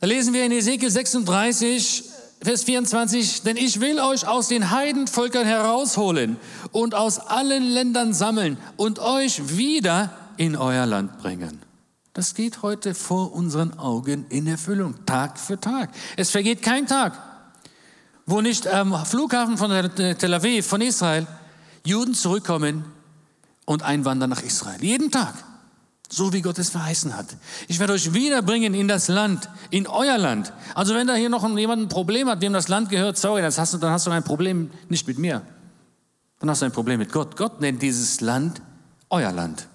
Da 0.00 0.08
lesen 0.08 0.34
wir 0.34 0.44
in 0.44 0.50
Ezekiel 0.50 0.90
36, 0.90 2.02
Vers 2.42 2.64
24, 2.64 3.42
denn 3.42 3.56
ich 3.56 3.78
will 3.78 4.00
euch 4.00 4.26
aus 4.26 4.48
den 4.48 4.72
Heidenvölkern 4.72 5.46
herausholen 5.46 6.36
und 6.72 6.96
aus 6.96 7.20
allen 7.20 7.62
Ländern 7.62 8.12
sammeln 8.12 8.58
und 8.76 8.98
euch 8.98 9.56
wieder 9.56 10.10
in 10.38 10.56
euer 10.56 10.86
Land 10.86 11.18
bringen. 11.18 11.60
Das 12.14 12.34
geht 12.34 12.62
heute 12.62 12.96
vor 12.96 13.32
unseren 13.32 13.78
Augen 13.78 14.26
in 14.28 14.48
Erfüllung, 14.48 15.06
Tag 15.06 15.38
für 15.38 15.60
Tag. 15.60 15.90
Es 16.16 16.30
vergeht 16.30 16.62
kein 16.62 16.88
Tag, 16.88 17.31
wo 18.32 18.40
nicht 18.40 18.66
am 18.66 19.04
Flughafen 19.04 19.58
von 19.58 19.70
Tel 19.94 20.34
Aviv, 20.34 20.66
von 20.66 20.80
Israel, 20.80 21.26
Juden 21.84 22.14
zurückkommen 22.14 22.84
und 23.66 23.82
einwandern 23.82 24.30
nach 24.30 24.42
Israel. 24.42 24.82
Jeden 24.82 25.10
Tag. 25.10 25.34
So 26.10 26.32
wie 26.32 26.40
Gott 26.40 26.58
es 26.58 26.70
verheißen 26.70 27.14
hat. 27.14 27.26
Ich 27.68 27.78
werde 27.78 27.92
euch 27.92 28.14
wiederbringen 28.14 28.74
in 28.74 28.88
das 28.88 29.08
Land, 29.08 29.48
in 29.70 29.86
euer 29.86 30.16
Land. 30.16 30.52
Also 30.74 30.94
wenn 30.94 31.06
da 31.06 31.14
hier 31.14 31.28
noch 31.28 31.46
jemand 31.56 31.82
ein 31.82 31.88
Problem 31.88 32.28
hat, 32.28 32.42
dem 32.42 32.54
das 32.54 32.68
Land 32.68 32.88
gehört, 32.88 33.18
sorry, 33.18 33.42
das 33.42 33.58
hast 33.58 33.74
du, 33.74 33.78
dann 33.78 33.92
hast 33.92 34.06
du 34.06 34.10
ein 34.10 34.24
Problem 34.24 34.70
nicht 34.88 35.06
mit 35.06 35.18
mir. 35.18 35.42
Dann 36.38 36.50
hast 36.50 36.62
du 36.62 36.66
ein 36.66 36.72
Problem 36.72 36.98
mit 36.98 37.12
Gott. 37.12 37.36
Gott 37.36 37.60
nennt 37.60 37.82
dieses 37.82 38.20
Land 38.22 38.62
euer 39.10 39.32
Land. 39.32 39.68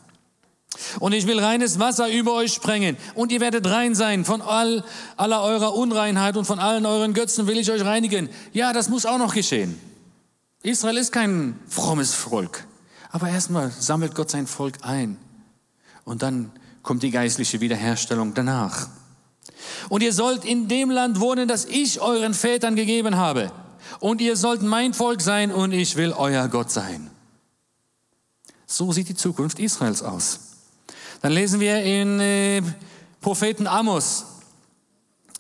Und 1.00 1.14
ich 1.14 1.28
will 1.28 1.40
reines 1.40 1.80
Wasser 1.80 2.10
über 2.10 2.34
euch 2.34 2.54
sprengen. 2.54 2.98
Und 3.16 3.32
ihr 3.32 3.40
werdet 3.40 3.68
rein 3.68 3.96
sein. 3.96 4.26
Von 4.26 4.42
all, 4.42 4.84
aller 5.16 5.42
eurer 5.42 5.76
Unreinheit 5.76 6.38
und 6.38 6.46
von 6.46 6.60
allen 6.60 6.86
euren 6.86 7.14
Götzen 7.14 7.48
will 7.48 7.58
ich 7.58 7.72
euch 7.72 7.84
reinigen. 7.84 8.30
Ja, 8.54 8.74
das 8.74 8.90
muss 8.90 9.06
auch 9.06 9.18
noch 9.18 9.34
geschehen. 9.34 9.80
Israel 10.64 10.98
ist 10.98 11.12
kein 11.12 11.60
frommes 11.68 12.14
Volk. 12.14 12.66
Aber 13.10 13.30
erstmal 13.30 13.72
sammelt 13.72 14.16
Gott 14.16 14.30
sein 14.30 14.48
Volk 14.48 14.80
ein. 14.82 15.18
Und 16.04 16.22
dann 16.22 16.52
kommt 16.84 17.04
die 17.04 17.12
geistliche 17.12 17.62
Wiederherstellung 17.62 18.34
danach. 18.34 18.88
Und 19.90 20.04
ihr 20.04 20.14
sollt 20.14 20.46
in 20.46 20.68
dem 20.68 20.90
Land 20.90 21.20
wohnen, 21.20 21.48
das 21.48 21.66
ich 21.66 22.02
euren 22.02 22.34
Vätern 22.34 22.76
gegeben 22.76 23.18
habe. 23.18 23.52
Und 24.00 24.22
ihr 24.22 24.36
sollt 24.36 24.62
mein 24.62 24.94
Volk 24.94 25.22
sein 25.22 25.52
und 25.52 25.72
ich 25.72 25.96
will 25.96 26.12
euer 26.12 26.48
Gott 26.48 26.72
sein. 26.72 27.10
So 28.66 28.92
sieht 28.92 29.10
die 29.10 29.16
Zukunft 29.16 29.60
Israels 29.60 30.04
aus. 30.04 30.47
Dann 31.22 31.32
lesen 31.32 31.60
wir 31.60 31.82
in 31.84 32.20
äh, 32.20 32.62
Propheten 33.22 33.68
Amos 33.68 34.26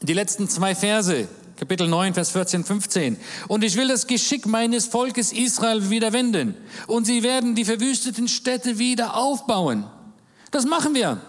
die 0.01 0.13
letzten 0.13 0.49
zwei 0.49 0.75
Verse, 0.75 1.27
Kapitel 1.57 1.87
9, 1.87 2.13
Vers 2.13 2.31
14, 2.31 2.63
15. 2.63 3.17
Und 3.47 3.63
ich 3.63 3.75
will 3.75 3.87
das 3.87 4.07
Geschick 4.07 4.45
meines 4.45 4.85
Volkes 4.85 5.31
Israel 5.31 5.89
wieder 5.89 6.13
wenden. 6.13 6.55
Und 6.87 7.05
sie 7.05 7.23
werden 7.23 7.55
die 7.55 7.65
verwüsteten 7.65 8.27
Städte 8.27 8.77
wieder 8.79 9.15
aufbauen. 9.15 9.85
Das 10.51 10.65
machen 10.65 10.93
wir. 10.93 11.21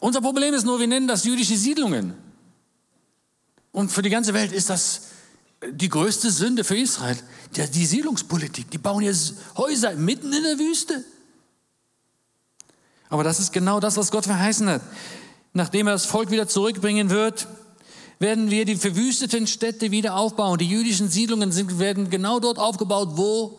Unser 0.00 0.20
Problem 0.20 0.54
ist 0.54 0.64
nur, 0.64 0.80
wir 0.80 0.86
nennen 0.86 1.06
das 1.06 1.24
jüdische 1.24 1.56
Siedlungen. 1.56 2.14
Und 3.72 3.92
für 3.92 4.02
die 4.02 4.10
ganze 4.10 4.34
Welt 4.34 4.52
ist 4.52 4.70
das 4.70 5.08
die 5.70 5.88
größte 5.88 6.30
Sünde 6.30 6.64
für 6.64 6.76
Israel. 6.76 7.16
Die 7.54 7.84
Siedlungspolitik. 7.84 8.70
Die 8.70 8.78
bauen 8.78 9.02
jetzt 9.02 9.34
Häuser 9.56 9.94
mitten 9.94 10.32
in 10.32 10.42
der 10.42 10.58
Wüste. 10.58 11.04
Aber 13.10 13.24
das 13.24 13.40
ist 13.40 13.52
genau 13.52 13.80
das, 13.80 13.96
was 13.96 14.10
Gott 14.10 14.24
verheißen 14.24 14.68
hat. 14.68 14.82
Nachdem 15.52 15.88
er 15.88 15.94
das 15.94 16.06
Volk 16.06 16.30
wieder 16.30 16.48
zurückbringen 16.48 17.10
wird, 17.10 17.48
werden 18.20 18.50
wir 18.50 18.64
die 18.64 18.76
verwüsteten 18.76 19.46
Städte 19.46 19.90
wieder 19.90 20.14
aufbauen. 20.14 20.58
Die 20.58 20.68
jüdischen 20.68 21.08
Siedlungen 21.08 21.52
sind, 21.52 21.78
werden 21.78 22.08
genau 22.08 22.38
dort 22.38 22.58
aufgebaut, 22.58 23.10
wo 23.12 23.58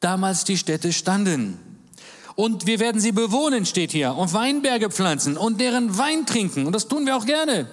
damals 0.00 0.44
die 0.44 0.56
Städte 0.56 0.92
standen. 0.92 1.58
Und 2.36 2.66
wir 2.66 2.78
werden 2.78 3.00
sie 3.00 3.12
bewohnen, 3.12 3.66
steht 3.66 3.92
hier, 3.92 4.14
und 4.14 4.32
Weinberge 4.32 4.90
pflanzen 4.90 5.36
und 5.36 5.60
deren 5.60 5.96
Wein 5.98 6.26
trinken. 6.26 6.66
Und 6.66 6.72
das 6.72 6.88
tun 6.88 7.06
wir 7.06 7.16
auch 7.16 7.26
gerne. 7.26 7.68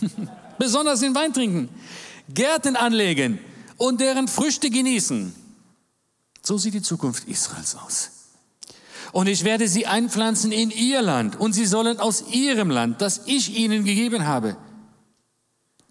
Besonders 0.58 1.00
den 1.00 1.14
Wein 1.14 1.32
trinken. 1.32 1.68
Gärten 2.28 2.76
anlegen 2.76 3.38
und 3.76 4.00
deren 4.00 4.28
Früchte 4.28 4.70
genießen. 4.70 5.34
So 6.42 6.58
sieht 6.58 6.74
die 6.74 6.82
Zukunft 6.82 7.28
Israels 7.28 7.76
aus. 7.76 8.10
Und 9.12 9.28
ich 9.28 9.44
werde 9.44 9.68
sie 9.68 9.86
einpflanzen 9.86 10.52
in 10.52 10.70
ihr 10.70 11.02
Land 11.02 11.38
und 11.38 11.52
sie 11.52 11.66
sollen 11.66 11.98
aus 11.98 12.24
ihrem 12.32 12.70
Land, 12.70 13.00
das 13.00 13.22
ich 13.26 13.56
ihnen 13.56 13.84
gegeben 13.84 14.26
habe, 14.26 14.56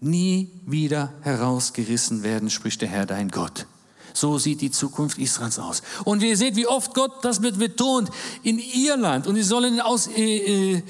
nie 0.00 0.50
wieder 0.66 1.12
herausgerissen 1.22 2.22
werden, 2.22 2.50
spricht 2.50 2.82
der 2.82 2.88
Herr 2.88 3.06
dein 3.06 3.30
Gott. 3.30 3.66
So 4.12 4.38
sieht 4.38 4.62
die 4.62 4.70
Zukunft 4.70 5.18
Israels 5.18 5.58
aus. 5.58 5.82
Und 6.04 6.22
ihr 6.22 6.36
seht, 6.36 6.56
wie 6.56 6.66
oft 6.66 6.94
Gott 6.94 7.22
das 7.22 7.42
wird 7.42 7.58
betont, 7.58 8.10
in 8.42 8.58
ihr 8.58 8.96
Land. 8.96 9.26
Und 9.26 9.34
sie 9.34 9.42
sollen 9.42 9.78
aus, 9.80 10.06
äh, 10.06 10.76
äh, 10.76 10.82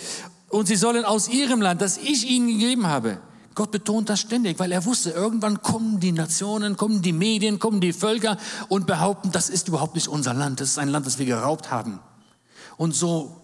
und 0.51 0.67
sie 0.67 0.77
sollen 0.77 1.05
aus 1.05 1.29
ihrem 1.29 1.61
Land, 1.61 1.81
das 1.81 1.99
ich 1.99 2.31
ihnen 2.31 2.47
gegeben 2.47 2.87
habe. 2.87 3.19
Gott 3.57 3.71
betont 3.71 4.11
das 4.11 4.21
ständig, 4.21 4.59
weil 4.61 4.71
er 4.71 4.85
wusste, 4.85 5.11
irgendwann 5.11 5.63
kommen 5.63 5.99
die 5.99 6.13
Nationen, 6.13 6.77
kommen 6.77 7.01
die 7.01 7.15
Medien, 7.15 7.59
kommen 7.59 7.81
die 7.81 7.95
Völker 7.95 8.37
und 8.69 8.87
behaupten, 8.87 9.33
das 9.33 9.49
ist 9.49 9.67
überhaupt 9.69 9.95
nicht 9.95 10.09
unser 10.09 10.35
Land, 10.35 10.61
das 10.61 10.71
ist 10.71 10.79
ein 10.79 10.89
Land, 10.89 11.07
das 11.07 11.19
wir 11.19 11.25
geraubt 11.25 11.71
haben. 11.71 11.99
Und 12.77 12.95
so 12.95 13.43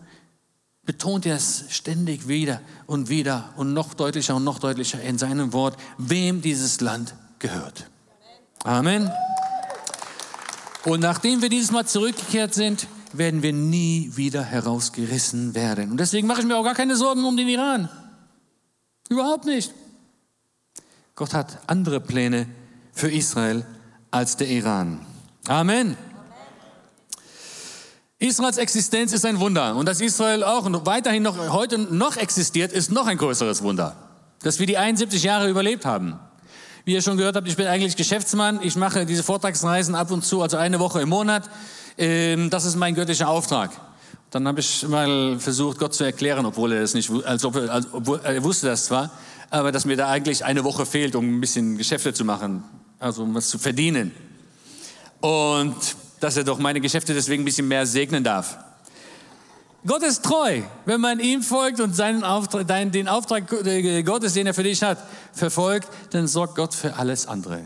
betont 0.85 1.27
er 1.27 1.37
es 1.37 1.65
ständig 1.71 2.29
wieder 2.29 2.61
und 2.87 3.09
wieder 3.09 3.53
und 3.57 3.73
noch 3.73 3.95
deutlicher 3.95 4.37
und 4.37 4.45
noch 4.45 4.59
deutlicher 4.59 5.01
in 5.01 5.19
seinem 5.19 5.53
Wort, 5.53 5.77
wem 5.99 6.43
dieses 6.43 6.81
Land 6.81 7.15
gehört. 7.39 7.89
Amen. 8.65 9.11
Und 10.85 11.01
nachdem 11.01 11.43
wir 11.43 11.49
dieses 11.49 11.71
Mal 11.71 11.87
zurückgekehrt 11.87 12.55
sind, 12.55 12.89
werden 13.13 13.43
wir 13.43 13.53
nie 13.53 14.11
wieder 14.15 14.43
herausgerissen 14.43 15.55
werden. 15.55 15.91
Und 15.93 15.99
deswegen 15.99 16.27
mache 16.27 16.41
ich 16.41 16.47
mir 16.47 16.57
auch 16.57 16.65
gar 16.65 16.75
keine 16.75 16.97
Sorgen 16.97 17.25
um 17.25 17.37
den 17.37 17.49
Iran. 17.49 17.89
Überhaupt 19.09 19.45
nicht. 19.45 19.73
Gott 21.15 21.35
hat 21.35 21.59
andere 21.69 22.01
Pläne 22.01 22.47
für 22.93 23.11
Israel 23.11 23.67
als 24.11 24.37
der 24.37 24.49
Iran. 24.49 25.05
Amen. 25.47 25.97
Israels 28.23 28.57
Existenz 28.57 29.13
ist 29.13 29.27
ein 29.27 29.41
Wunder. 29.41 29.75
Und 29.75 29.87
dass 29.87 30.01
Israel 30.01 30.45
auch 30.45 30.65
weiterhin 30.87 31.25
noch 31.25 31.37
heute 31.53 31.77
noch 31.77 32.17
existiert, 32.17 32.73
ist 32.73 32.93
noch 32.93 33.09
ein 33.09 33.19
größeres 33.19 33.63
Wunder. 33.63 33.97
Dass 34.43 34.61
wir 34.61 34.67
die 34.67 34.79
71 34.79 35.25
Jahre 35.25 35.51
überlebt 35.51 35.85
haben. 35.85 36.21
Wie 36.85 36.93
ihr 36.93 37.03
schon 37.03 37.17
gehört 37.17 37.35
habt, 37.35 37.49
ich 37.49 37.57
bin 37.57 37.67
eigentlich 37.67 37.97
Geschäftsmann. 37.97 38.61
Ich 38.63 38.77
mache 38.77 39.07
diese 39.07 39.25
Vortragsreisen 39.25 39.97
ab 39.97 40.13
und 40.13 40.25
zu, 40.25 40.41
also 40.41 40.57
eine 40.57 40.79
Woche 40.79 41.01
im 41.03 41.09
Monat. 41.09 41.51
Ähm, 41.99 42.49
das 42.49 42.65
ist 42.65 42.77
mein 42.77 42.95
göttlicher 42.95 43.29
Auftrag. 43.29 43.73
Dann 44.31 44.47
habe 44.47 44.61
ich 44.61 44.87
mal 44.87 45.41
versucht, 45.41 45.79
Gott 45.79 45.93
zu 45.93 46.05
erklären, 46.05 46.47
obwohl 46.47 46.73
er 46.73 46.81
das 46.81 46.95
nicht, 46.95 47.11
als, 47.25 47.45
obwohl 47.45 48.21
er 48.23 48.45
wusste 48.45 48.69
das 48.69 48.85
zwar, 48.87 49.11
aber 49.51 49.73
dass 49.73 49.85
mir 49.85 49.97
da 49.97 50.09
eigentlich 50.09 50.45
eine 50.45 50.63
Woche 50.63 50.87
fehlt, 50.87 51.17
um 51.17 51.39
ein 51.39 51.41
bisschen 51.41 51.77
Geschäfte 51.77 52.15
zu 52.15 52.25
machen, 52.25 52.63
also 53.01 53.25
um 53.25 53.35
was 53.35 53.49
zu 53.49 53.59
verdienen. 53.59 54.13
Und 55.21 55.77
dass 56.23 56.37
er 56.37 56.45
doch 56.45 56.59
meine 56.59 56.81
Geschäfte 56.81 57.15
deswegen 57.15 57.43
ein 57.43 57.45
bisschen 57.45 57.67
mehr 57.67 57.85
segnen 57.85 58.23
darf. 58.23 58.57
Gott 59.85 60.05
ist 60.05 60.25
treu. 60.25 60.63
Wenn 60.85 61.01
man 61.01 61.19
ihm 61.19 61.43
folgt 61.43 61.81
und 61.81 61.97
seinen 61.97 62.23
Auftrag, 62.23 62.69
den 62.93 63.09
Auftrag 63.09 63.49
Gottes, 64.05 64.35
den 64.35 64.47
er 64.47 64.55
für 64.55 64.63
dich 64.63 64.85
hat, 64.85 64.99
verfolgt, 65.33 65.89
dann 66.11 66.29
sorgt 66.29 66.55
Gott 66.55 66.75
für 66.75 66.95
alles 66.95 67.27
andere. 67.27 67.65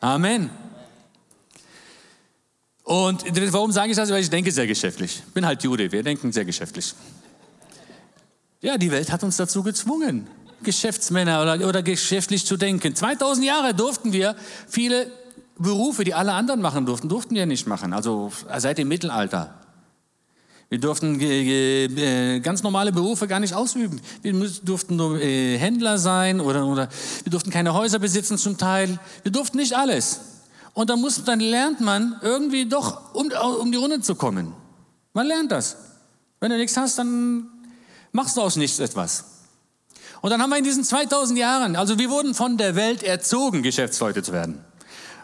Amen. 0.00 0.48
Und 2.84 3.22
warum 3.52 3.70
sage 3.70 3.90
ich 3.90 3.96
das? 3.96 4.10
Weil 4.10 4.22
ich 4.22 4.30
denke 4.30 4.50
sehr 4.50 4.66
geschäftlich. 4.66 5.22
Ich 5.26 5.34
bin 5.34 5.44
halt 5.44 5.62
Jude, 5.62 5.92
wir 5.92 6.02
denken 6.02 6.32
sehr 6.32 6.46
geschäftlich. 6.46 6.94
Ja, 8.62 8.78
die 8.78 8.90
Welt 8.90 9.12
hat 9.12 9.22
uns 9.22 9.36
dazu 9.36 9.62
gezwungen, 9.62 10.26
Geschäftsmänner 10.62 11.42
oder, 11.42 11.68
oder 11.68 11.82
geschäftlich 11.82 12.46
zu 12.46 12.56
denken. 12.56 12.94
2000 12.94 13.46
Jahre 13.46 13.74
durften 13.74 14.14
wir 14.14 14.36
viele 14.66 15.12
Berufe, 15.60 16.04
die 16.04 16.14
alle 16.14 16.32
anderen 16.32 16.60
machen 16.60 16.86
durften, 16.86 17.08
durften 17.08 17.34
wir 17.34 17.46
nicht 17.46 17.66
machen. 17.66 17.92
Also 17.92 18.32
seit 18.58 18.78
dem 18.78 18.88
Mittelalter. 18.88 19.54
Wir 20.70 20.78
durften 20.78 21.20
äh, 21.20 22.40
ganz 22.40 22.62
normale 22.62 22.92
Berufe 22.92 23.26
gar 23.26 23.40
nicht 23.40 23.54
ausüben. 23.54 24.00
Wir 24.22 24.32
durften 24.62 24.96
nur 24.96 25.20
äh, 25.20 25.58
Händler 25.58 25.98
sein 25.98 26.40
oder, 26.40 26.64
oder 26.64 26.88
wir 27.24 27.30
durften 27.30 27.50
keine 27.50 27.74
Häuser 27.74 27.98
besitzen 27.98 28.38
zum 28.38 28.56
Teil. 28.56 28.98
Wir 29.22 29.32
durften 29.32 29.56
nicht 29.56 29.76
alles. 29.76 30.20
Und 30.72 30.88
dann, 30.88 31.00
muss, 31.00 31.24
dann 31.24 31.40
lernt 31.40 31.80
man 31.80 32.16
irgendwie 32.22 32.66
doch, 32.66 33.14
um, 33.14 33.30
um 33.60 33.72
die 33.72 33.78
Runde 33.78 34.00
zu 34.00 34.14
kommen. 34.14 34.54
Man 35.12 35.26
lernt 35.26 35.50
das. 35.50 35.76
Wenn 36.38 36.50
du 36.50 36.56
nichts 36.56 36.76
hast, 36.76 36.98
dann 36.98 37.48
machst 38.12 38.36
du 38.36 38.40
aus 38.40 38.54
nichts 38.54 38.78
etwas. 38.78 39.24
Und 40.22 40.30
dann 40.30 40.40
haben 40.40 40.50
wir 40.50 40.58
in 40.58 40.64
diesen 40.64 40.84
2000 40.84 41.38
Jahren, 41.38 41.76
also 41.76 41.98
wir 41.98 42.10
wurden 42.10 42.34
von 42.34 42.56
der 42.56 42.76
Welt 42.76 43.02
erzogen, 43.02 43.62
Geschäftsleute 43.62 44.22
zu 44.22 44.32
werden. 44.32 44.64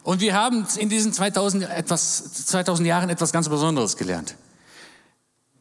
Und 0.06 0.20
wir 0.20 0.32
haben 0.32 0.66
in 0.78 0.88
diesen 0.88 1.12
2000, 1.12 1.68
etwas, 1.68 2.46
2000 2.46 2.88
Jahren 2.88 3.10
etwas 3.10 3.32
ganz 3.32 3.48
Besonderes 3.48 3.96
gelernt 3.96 4.36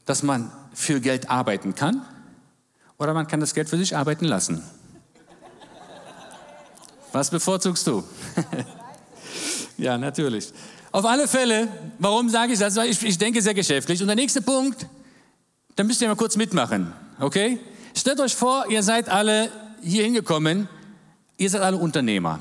dass 0.06 0.24
man 0.24 0.52
für 0.74 1.00
Geld 1.00 1.30
arbeiten 1.30 1.76
kann 1.76 2.06
oder 2.98 3.14
man 3.14 3.28
kann 3.28 3.40
das 3.40 3.54
Geld 3.54 3.70
für 3.70 3.78
sich 3.78 3.96
arbeiten 3.96 4.26
lassen. 4.26 4.64
Was 7.12 7.30
bevorzugst 7.30 7.88
du? 7.88 8.04
ja, 9.78 9.98
natürlich. 9.98 10.52
Auf 10.92 11.06
alle 11.06 11.28
Fälle, 11.28 11.68
warum 11.98 12.30
sage 12.30 12.54
ich 12.54 12.60
das? 12.60 12.78
Ich, 12.78 13.04
ich 13.04 13.18
denke 13.18 13.42
sehr 13.42 13.54
geschäftlich. 13.54 14.02
Und 14.02 14.08
der 14.08 14.16
nächste 14.16 14.42
Punkt, 14.42 14.86
da 15.76 15.84
müsst 15.84 16.02
ihr 16.02 16.08
mal 16.08 16.16
kurz 16.16 16.36
mitmachen, 16.36 16.94
okay? 17.20 17.60
Stellt 17.96 18.20
euch 18.20 18.36
vor, 18.36 18.66
ihr 18.70 18.84
seid 18.84 19.10
alle 19.10 19.50
hier 19.82 20.04
hingekommen, 20.04 20.70
ihr 21.38 21.50
seid 21.50 21.62
alle 21.62 21.78
Unternehmer. 21.78 22.40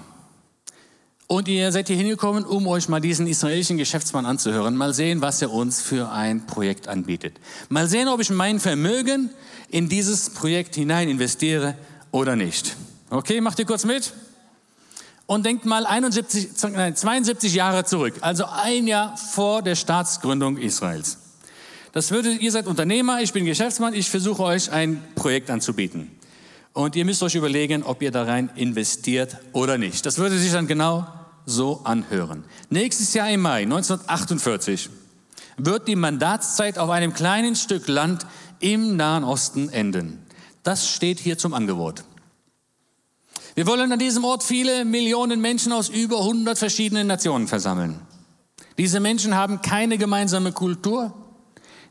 Und 1.26 1.48
ihr 1.48 1.72
seid 1.72 1.86
hier 1.86 1.96
hingekommen, 1.96 2.44
um 2.44 2.66
euch 2.66 2.88
mal 2.88 3.00
diesen 3.00 3.26
israelischen 3.26 3.78
Geschäftsmann 3.78 4.26
anzuhören, 4.26 4.76
mal 4.76 4.92
sehen, 4.92 5.22
was 5.22 5.40
er 5.40 5.50
uns 5.50 5.80
für 5.80 6.10
ein 6.10 6.46
Projekt 6.46 6.86
anbietet. 6.86 7.36
Mal 7.70 7.88
sehen, 7.88 8.08
ob 8.08 8.20
ich 8.20 8.28
mein 8.28 8.60
Vermögen 8.60 9.30
in 9.70 9.88
dieses 9.88 10.30
Projekt 10.30 10.74
hinein 10.74 11.08
investiere 11.08 11.76
oder 12.10 12.36
nicht. 12.36 12.76
Okay, 13.08 13.40
macht 13.40 13.58
ihr 13.58 13.64
kurz 13.64 13.84
mit? 13.84 14.12
Und 15.26 15.46
denkt 15.46 15.64
mal 15.64 15.86
71, 15.86 16.50
nein, 16.72 16.94
72 16.94 17.54
Jahre 17.54 17.84
zurück, 17.84 18.14
also 18.20 18.44
ein 18.44 18.86
Jahr 18.86 19.16
vor 19.16 19.62
der 19.62 19.74
Staatsgründung 19.74 20.58
Israels. 20.58 21.18
Das 21.92 22.10
würde, 22.10 22.32
ihr 22.32 22.52
seid 22.52 22.66
Unternehmer, 22.66 23.22
ich 23.22 23.32
bin 23.32 23.46
Geschäftsmann, 23.46 23.94
ich 23.94 24.10
versuche 24.10 24.42
euch 24.42 24.70
ein 24.70 25.02
Projekt 25.14 25.48
anzubieten. 25.48 26.10
Und 26.74 26.96
ihr 26.96 27.04
müsst 27.04 27.22
euch 27.22 27.36
überlegen, 27.36 27.84
ob 27.84 28.02
ihr 28.02 28.10
da 28.10 28.24
rein 28.24 28.50
investiert 28.56 29.38
oder 29.52 29.78
nicht. 29.78 30.04
Das 30.06 30.18
würde 30.18 30.36
sich 30.36 30.50
dann 30.50 30.66
genau 30.66 31.06
so 31.46 31.80
anhören. 31.84 32.44
Nächstes 32.68 33.14
Jahr 33.14 33.30
im 33.30 33.42
Mai 33.42 33.62
1948 33.62 34.90
wird 35.56 35.86
die 35.86 35.94
Mandatszeit 35.94 36.78
auf 36.78 36.90
einem 36.90 37.14
kleinen 37.14 37.54
Stück 37.54 37.86
Land 37.86 38.26
im 38.58 38.96
Nahen 38.96 39.22
Osten 39.22 39.68
enden. 39.68 40.18
Das 40.64 40.88
steht 40.88 41.20
hier 41.20 41.38
zum 41.38 41.54
Angebot. 41.54 42.02
Wir 43.54 43.68
wollen 43.68 43.92
an 43.92 44.00
diesem 44.00 44.24
Ort 44.24 44.42
viele 44.42 44.84
Millionen 44.84 45.40
Menschen 45.40 45.72
aus 45.72 45.88
über 45.88 46.18
100 46.18 46.58
verschiedenen 46.58 47.06
Nationen 47.06 47.46
versammeln. 47.46 48.00
Diese 48.78 48.98
Menschen 48.98 49.36
haben 49.36 49.62
keine 49.62 49.96
gemeinsame 49.96 50.50
Kultur, 50.50 51.14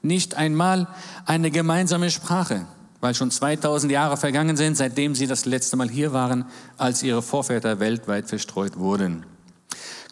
nicht 0.02 0.36
einmal 0.36 0.90
eine 1.26 1.52
gemeinsame 1.52 2.12
Sprache 2.12 2.68
weil 3.04 3.14
schon 3.14 3.32
2000 3.32 3.92
Jahre 3.92 4.16
vergangen 4.16 4.56
sind, 4.56 4.78
seitdem 4.78 5.14
sie 5.14 5.28
das 5.28 5.44
letzte 5.44 5.76
Mal 5.76 5.90
hier 5.90 6.14
waren, 6.14 6.46
als 6.78 7.04
ihre 7.04 7.22
Vorväter 7.22 7.82
weltweit 7.82 8.30
verstreut 8.30 8.80
wurden. 8.80 9.26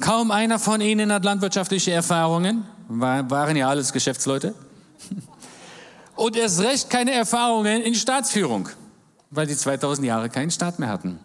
Kaum 0.01 0.30
einer 0.30 0.60
von 0.60 0.82
ihnen 0.82 1.13
hat 1.13 1.23
landwirtschaftliche 1.23 1.91
Erfahrungen, 1.91 2.65
waren 2.89 3.56
ja 3.56 3.69
alles 3.69 3.93
Geschäftsleute. 3.93 4.54
Und 6.17 6.36
erst 6.36 6.60
recht 6.60 6.89
keine 6.89 7.13
Erfahrungen 7.13 7.82
in 7.82 7.95
Staatsführung, 7.95 8.67
weil 9.30 9.47
sie 9.47 9.56
2000 9.56 10.06
Jahre 10.06 10.27
keinen 10.30 10.51
Staat 10.51 10.77
mehr 10.77 10.89
hatten. 10.89 11.17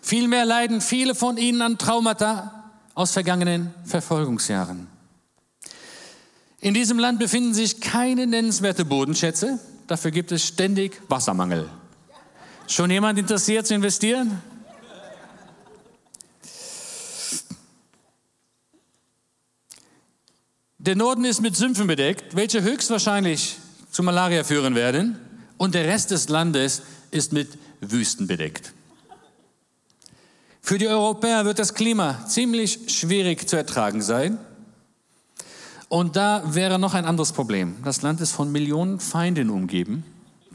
Vielmehr 0.00 0.44
leiden 0.44 0.80
viele 0.80 1.16
von 1.16 1.36
ihnen 1.36 1.62
an 1.62 1.78
Traumata 1.78 2.70
aus 2.94 3.10
vergangenen 3.10 3.74
Verfolgungsjahren. 3.84 4.86
In 6.60 6.74
diesem 6.74 7.00
Land 7.00 7.18
befinden 7.18 7.54
sich 7.54 7.80
keine 7.80 8.28
nennenswerte 8.28 8.84
Bodenschätze, 8.84 9.58
dafür 9.86 10.10
gibt 10.10 10.32
es 10.32 10.44
ständig 10.44 11.00
Wassermangel. 11.08 11.68
Schon 12.68 12.90
jemand 12.90 13.18
interessiert 13.18 13.66
zu 13.66 13.74
investieren? 13.74 14.42
Der 20.78 20.94
Norden 20.94 21.24
ist 21.24 21.40
mit 21.40 21.56
Sümpfen 21.56 21.86
bedeckt, 21.86 22.36
welche 22.36 22.62
höchstwahrscheinlich 22.62 23.56
zu 23.90 24.02
Malaria 24.02 24.44
führen 24.44 24.74
werden. 24.74 25.18
Und 25.56 25.74
der 25.74 25.84
Rest 25.84 26.10
des 26.10 26.28
Landes 26.28 26.82
ist 27.10 27.32
mit 27.32 27.58
Wüsten 27.80 28.26
bedeckt. 28.26 28.72
Für 30.60 30.78
die 30.78 30.88
Europäer 30.88 31.44
wird 31.44 31.58
das 31.58 31.74
Klima 31.74 32.26
ziemlich 32.26 32.80
schwierig 32.88 33.48
zu 33.48 33.56
ertragen 33.56 34.02
sein. 34.02 34.38
Und 35.88 36.16
da 36.16 36.42
wäre 36.54 36.78
noch 36.78 36.94
ein 36.94 37.04
anderes 37.04 37.32
Problem. 37.32 37.76
Das 37.84 38.02
Land 38.02 38.20
ist 38.20 38.32
von 38.32 38.50
Millionen 38.50 38.98
Feinden 38.98 39.50
umgeben, 39.50 40.04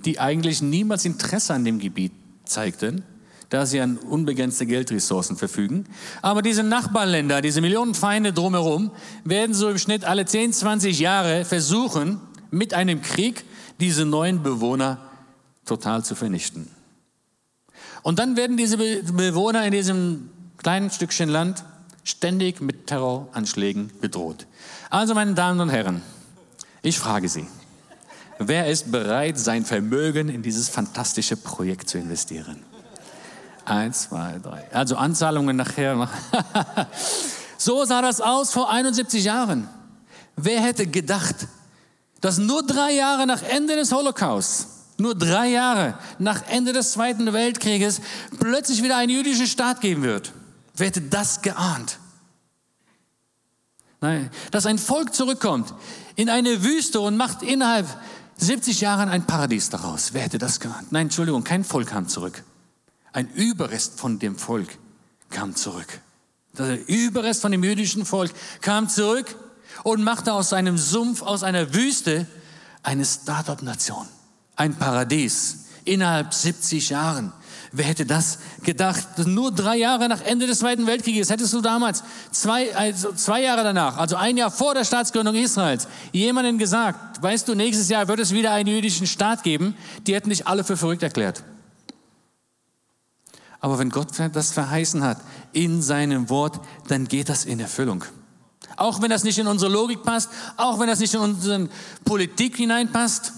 die 0.03 0.19
eigentlich 0.19 0.61
niemals 0.61 1.05
Interesse 1.05 1.53
an 1.53 1.63
dem 1.63 1.79
Gebiet 1.79 2.11
zeigten, 2.43 3.03
da 3.49 3.65
sie 3.65 3.79
an 3.79 3.97
unbegrenzte 3.97 4.65
Geldressourcen 4.65 5.37
verfügen. 5.37 5.85
Aber 6.21 6.41
diese 6.41 6.63
Nachbarländer, 6.63 7.41
diese 7.41 7.61
Millionen 7.61 7.93
Feinde 7.93 8.33
drumherum, 8.33 8.91
werden 9.23 9.53
so 9.53 9.69
im 9.69 9.77
Schnitt 9.77 10.05
alle 10.05 10.25
10, 10.25 10.53
20 10.53 10.99
Jahre 10.99 11.45
versuchen, 11.45 12.19
mit 12.49 12.73
einem 12.73 13.01
Krieg 13.01 13.45
diese 13.79 14.05
neuen 14.05 14.43
Bewohner 14.43 14.99
total 15.65 16.03
zu 16.03 16.15
vernichten. 16.15 16.67
Und 18.03 18.19
dann 18.19 18.35
werden 18.35 18.57
diese 18.57 18.77
Bewohner 18.77 19.65
in 19.65 19.71
diesem 19.71 20.29
kleinen 20.57 20.89
Stückchen 20.89 21.29
Land 21.29 21.63
ständig 22.03 22.61
mit 22.61 22.87
Terroranschlägen 22.87 23.91
bedroht. 24.01 24.47
Also, 24.89 25.13
meine 25.13 25.33
Damen 25.33 25.59
und 25.59 25.69
Herren, 25.69 26.01
ich 26.81 26.97
frage 26.97 27.29
Sie, 27.29 27.47
wer 28.39 28.67
ist 28.67 28.91
bereit, 28.91 29.37
sein 29.37 29.65
Vermögen 29.65 30.29
in 30.29 30.41
dieses 30.41 30.69
fantastische 30.69 31.37
Projekt 31.37 31.89
zu 31.89 31.97
investieren? 31.97 32.63
Eins, 33.65 34.09
zwei, 34.09 34.39
drei. 34.41 34.65
Also 34.71 34.95
Anzahlungen 34.95 35.55
nachher. 35.55 36.09
so 37.57 37.85
sah 37.85 38.01
das 38.01 38.19
aus 38.19 38.51
vor 38.51 38.71
71 38.71 39.23
Jahren. 39.23 39.69
Wer 40.35 40.61
hätte 40.61 40.87
gedacht, 40.87 41.47
dass 42.19 42.37
nur 42.37 42.65
drei 42.65 42.93
Jahre 42.93 43.27
nach 43.27 43.43
Ende 43.43 43.75
des 43.75 43.91
Holocaust, 43.91 44.67
nur 44.97 45.15
drei 45.15 45.49
Jahre 45.49 45.97
nach 46.19 46.47
Ende 46.47 46.73
des 46.73 46.93
Zweiten 46.93 47.31
Weltkrieges, 47.31 48.01
plötzlich 48.39 48.81
wieder 48.81 48.97
einen 48.97 49.11
jüdischen 49.11 49.47
Staat 49.47 49.81
geben 49.81 50.03
wird? 50.03 50.31
Wer 50.81 50.87
hätte 50.87 51.01
das 51.03 51.43
geahnt? 51.43 51.99
Nein, 53.99 54.31
dass 54.49 54.65
ein 54.65 54.79
Volk 54.79 55.13
zurückkommt 55.13 55.75
in 56.15 56.27
eine 56.27 56.63
Wüste 56.63 57.01
und 57.01 57.17
macht 57.17 57.43
innerhalb 57.43 57.85
70 58.37 58.81
Jahren 58.81 59.07
ein 59.07 59.27
Paradies 59.27 59.69
daraus. 59.69 60.13
Wer 60.13 60.23
hätte 60.23 60.39
das 60.39 60.59
geahnt? 60.59 60.91
Nein, 60.91 61.03
Entschuldigung, 61.03 61.43
kein 61.43 61.63
Volk 61.63 61.89
kam 61.89 62.07
zurück. 62.07 62.43
Ein 63.13 63.29
Überrest 63.29 63.99
von 63.99 64.17
dem 64.17 64.39
Volk 64.39 64.79
kam 65.29 65.55
zurück. 65.55 66.01
Der 66.57 66.89
Überrest 66.89 67.43
von 67.43 67.51
dem 67.51 67.63
jüdischen 67.63 68.03
Volk 68.03 68.31
kam 68.61 68.89
zurück 68.89 69.35
und 69.83 70.03
machte 70.03 70.33
aus 70.33 70.51
einem 70.51 70.79
Sumpf, 70.79 71.21
aus 71.21 71.43
einer 71.43 71.75
Wüste 71.75 72.25
eine 72.81 73.05
Start-up-Nation. 73.05 74.07
Ein 74.55 74.73
Paradies 74.73 75.65
innerhalb 75.85 76.33
70 76.33 76.89
Jahren. 76.89 77.33
Wer 77.73 77.85
hätte 77.85 78.05
das 78.05 78.39
gedacht? 78.63 79.07
Nur 79.25 79.51
drei 79.51 79.77
Jahre 79.77 80.09
nach 80.09 80.21
Ende 80.21 80.45
des 80.45 80.59
Zweiten 80.59 80.87
Weltkrieges 80.87 81.29
hättest 81.29 81.53
du 81.53 81.61
damals, 81.61 82.03
zwei, 82.31 82.75
also 82.75 83.13
zwei 83.13 83.43
Jahre 83.43 83.63
danach, 83.63 83.97
also 83.97 84.17
ein 84.17 84.35
Jahr 84.35 84.51
vor 84.51 84.73
der 84.73 84.83
Staatsgründung 84.83 85.35
Israels, 85.35 85.87
jemandem 86.11 86.57
gesagt, 86.57 87.21
weißt 87.23 87.47
du, 87.47 87.55
nächstes 87.55 87.87
Jahr 87.87 88.09
wird 88.09 88.19
es 88.19 88.33
wieder 88.33 88.51
einen 88.51 88.67
jüdischen 88.67 89.07
Staat 89.07 89.43
geben, 89.43 89.75
die 90.05 90.13
hätten 90.13 90.29
dich 90.29 90.47
alle 90.47 90.65
für 90.65 90.75
verrückt 90.75 91.01
erklärt. 91.01 91.43
Aber 93.61 93.79
wenn 93.79 93.89
Gott 93.89 94.07
das 94.33 94.51
verheißen 94.51 95.01
hat 95.03 95.19
in 95.53 95.81
seinem 95.81 96.29
Wort, 96.29 96.59
dann 96.89 97.07
geht 97.07 97.29
das 97.29 97.45
in 97.45 97.59
Erfüllung. 97.61 98.03
Auch 98.75 99.01
wenn 99.01 99.11
das 99.11 99.23
nicht 99.23 99.37
in 99.37 99.47
unsere 99.47 99.71
Logik 99.71 100.03
passt, 100.03 100.29
auch 100.57 100.79
wenn 100.79 100.87
das 100.87 100.99
nicht 100.99 101.13
in 101.13 101.19
unsere 101.21 101.69
Politik 102.03 102.57
hineinpasst 102.57 103.33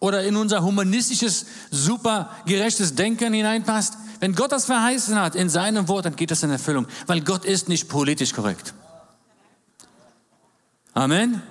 oder 0.00 0.24
in 0.24 0.36
unser 0.36 0.62
humanistisches, 0.62 1.46
super 1.70 2.30
gerechtes 2.46 2.94
Denken 2.94 3.32
hineinpasst. 3.32 3.96
Wenn 4.18 4.34
Gott 4.34 4.52
das 4.52 4.64
verheißen 4.64 5.14
hat 5.14 5.34
in 5.34 5.48
seinem 5.48 5.88
Wort, 5.88 6.06
dann 6.06 6.16
geht 6.16 6.30
das 6.30 6.42
in 6.42 6.50
Erfüllung, 6.50 6.86
weil 7.06 7.20
Gott 7.20 7.44
ist 7.44 7.68
nicht 7.68 7.88
politisch 7.88 8.32
korrekt. 8.32 8.74
Amen. 10.94 11.42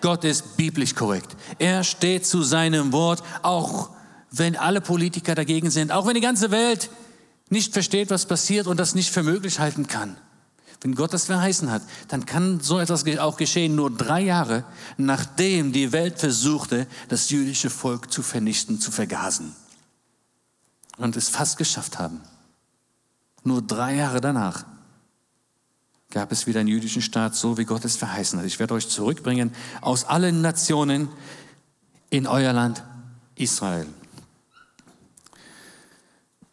Gott 0.00 0.24
ist 0.24 0.56
biblisch 0.56 0.94
korrekt. 0.94 1.36
Er 1.58 1.84
steht 1.84 2.26
zu 2.26 2.42
seinem 2.42 2.92
Wort, 2.92 3.22
auch 3.42 3.90
wenn 4.30 4.56
alle 4.56 4.80
Politiker 4.80 5.34
dagegen 5.34 5.70
sind, 5.70 5.92
auch 5.92 6.06
wenn 6.06 6.14
die 6.14 6.20
ganze 6.20 6.50
Welt 6.50 6.90
nicht 7.50 7.72
versteht, 7.72 8.10
was 8.10 8.26
passiert 8.26 8.66
und 8.66 8.78
das 8.78 8.94
nicht 8.94 9.10
für 9.10 9.22
möglich 9.22 9.58
halten 9.58 9.86
kann. 9.86 10.16
Wenn 10.80 10.94
Gott 10.94 11.12
das 11.12 11.24
verheißen 11.24 11.70
hat, 11.70 11.82
dann 12.08 12.24
kann 12.24 12.60
so 12.60 12.78
etwas 12.78 13.04
auch 13.18 13.36
geschehen, 13.36 13.74
nur 13.74 13.90
drei 13.90 14.20
Jahre 14.20 14.64
nachdem 14.96 15.72
die 15.72 15.92
Welt 15.92 16.20
versuchte, 16.20 16.86
das 17.08 17.30
jüdische 17.30 17.70
Volk 17.70 18.12
zu 18.12 18.22
vernichten, 18.22 18.80
zu 18.80 18.92
vergasen. 18.92 19.54
Und 20.96 21.16
es 21.16 21.28
fast 21.28 21.58
geschafft 21.58 21.98
haben. 21.98 22.20
Nur 23.42 23.62
drei 23.62 23.96
Jahre 23.96 24.20
danach 24.20 24.64
gab 26.10 26.32
es 26.32 26.46
wieder 26.46 26.60
einen 26.60 26.68
jüdischen 26.68 27.02
Staat, 27.02 27.34
so 27.34 27.58
wie 27.58 27.64
Gott 27.64 27.84
es 27.84 27.96
verheißen 27.96 28.38
hat. 28.38 28.46
Ich 28.46 28.58
werde 28.58 28.74
euch 28.74 28.88
zurückbringen 28.88 29.52
aus 29.80 30.04
allen 30.04 30.40
Nationen 30.40 31.08
in 32.10 32.26
euer 32.26 32.52
Land 32.52 32.82
Israel. 33.34 33.86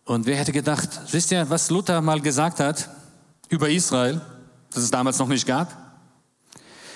Und 0.03 0.25
wer 0.25 0.37
hätte 0.37 0.51
gedacht, 0.51 0.89
wisst 1.11 1.31
ihr, 1.31 1.49
was 1.49 1.69
Luther 1.69 2.01
mal 2.01 2.21
gesagt 2.21 2.59
hat? 2.59 2.89
Über 3.49 3.69
Israel, 3.69 4.21
das 4.71 4.83
es 4.83 4.91
damals 4.91 5.19
noch 5.19 5.27
nicht 5.27 5.45
gab. 5.45 5.85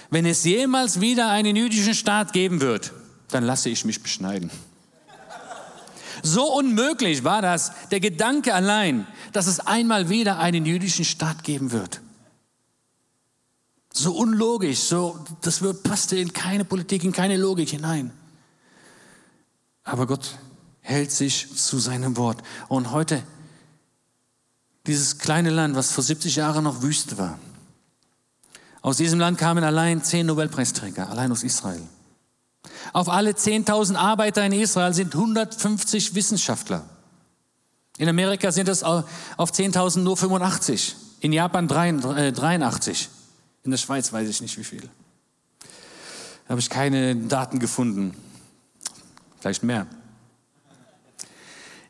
Wenn 0.10 0.26
es 0.26 0.44
jemals 0.44 1.02
wieder 1.02 1.30
einen 1.30 1.56
jüdischen 1.56 1.94
Staat 1.94 2.34
geben 2.34 2.62
wird, 2.62 2.92
dann 3.30 3.44
lasse 3.44 3.70
ich 3.70 3.86
mich 3.86 4.02
beschneiden. 4.02 4.50
So 6.24 6.54
unmöglich 6.54 7.24
war 7.24 7.42
das, 7.42 7.72
der 7.92 8.00
Gedanke 8.00 8.54
allein, 8.54 9.08
dass 9.32 9.48
es 9.48 9.60
einmal 9.60 10.10
wieder 10.10 10.40
einen 10.40 10.66
jüdischen 10.66 11.06
Staat 11.06 11.44
geben 11.44 11.72
wird. 11.72 12.02
So 13.94 14.16
unlogisch, 14.16 14.80
so, 14.80 15.20
das 15.42 15.64
passte 15.84 16.18
in 16.18 16.34
keine 16.34 16.66
Politik, 16.66 17.04
in 17.04 17.12
keine 17.12 17.38
Logik 17.38 17.70
hinein. 17.70 18.12
Aber 19.84 20.08
Gott 20.08 20.38
hält 20.82 21.12
sich 21.12 21.56
zu 21.56 21.80
seinem 21.80 22.18
Wort. 22.18 22.42
Und 22.68 22.92
heute 22.92 23.24
dieses 24.90 25.20
kleine 25.20 25.52
Land, 25.52 25.76
was 25.76 25.92
vor 25.92 26.04
70 26.04 26.36
Jahren 26.36 26.64
noch 26.64 26.82
Wüste 26.82 27.18
war. 27.20 27.38
Aus 28.82 28.98
diesem 28.98 29.20
Land 29.20 29.38
kamen 29.38 29.64
allein 29.64 30.04
zehn 30.04 30.26
Nobelpreisträger, 30.26 31.10
allein 31.10 31.32
aus 31.32 31.44
Israel. 31.44 31.82
Auf 32.92 33.08
alle 33.08 33.32
10.000 33.32 33.96
Arbeiter 33.96 34.44
in 34.44 34.52
Israel 34.52 34.94
sind 34.94 35.14
150 35.14 36.16
Wissenschaftler. 36.16 36.84
In 37.98 38.10
Amerika 38.10 38.52
sind 38.52 38.68
es 38.68 38.82
auf 38.82 39.06
10.000 39.38 40.00
nur 40.00 40.18
85. 40.18 40.96
In 41.20 41.34
Japan 41.34 41.68
83. 41.68 43.02
Äh, 43.02 43.66
in 43.66 43.72
der 43.72 43.78
Schweiz 43.78 44.12
weiß 44.12 44.28
ich 44.28 44.42
nicht 44.42 44.58
wie 44.58 44.64
viel. 44.64 44.82
Da 44.82 46.50
habe 46.50 46.62
ich 46.62 46.70
keine 46.70 47.16
Daten 47.16 47.60
gefunden. 47.60 48.16
Vielleicht 49.40 49.62
mehr. 49.62 49.86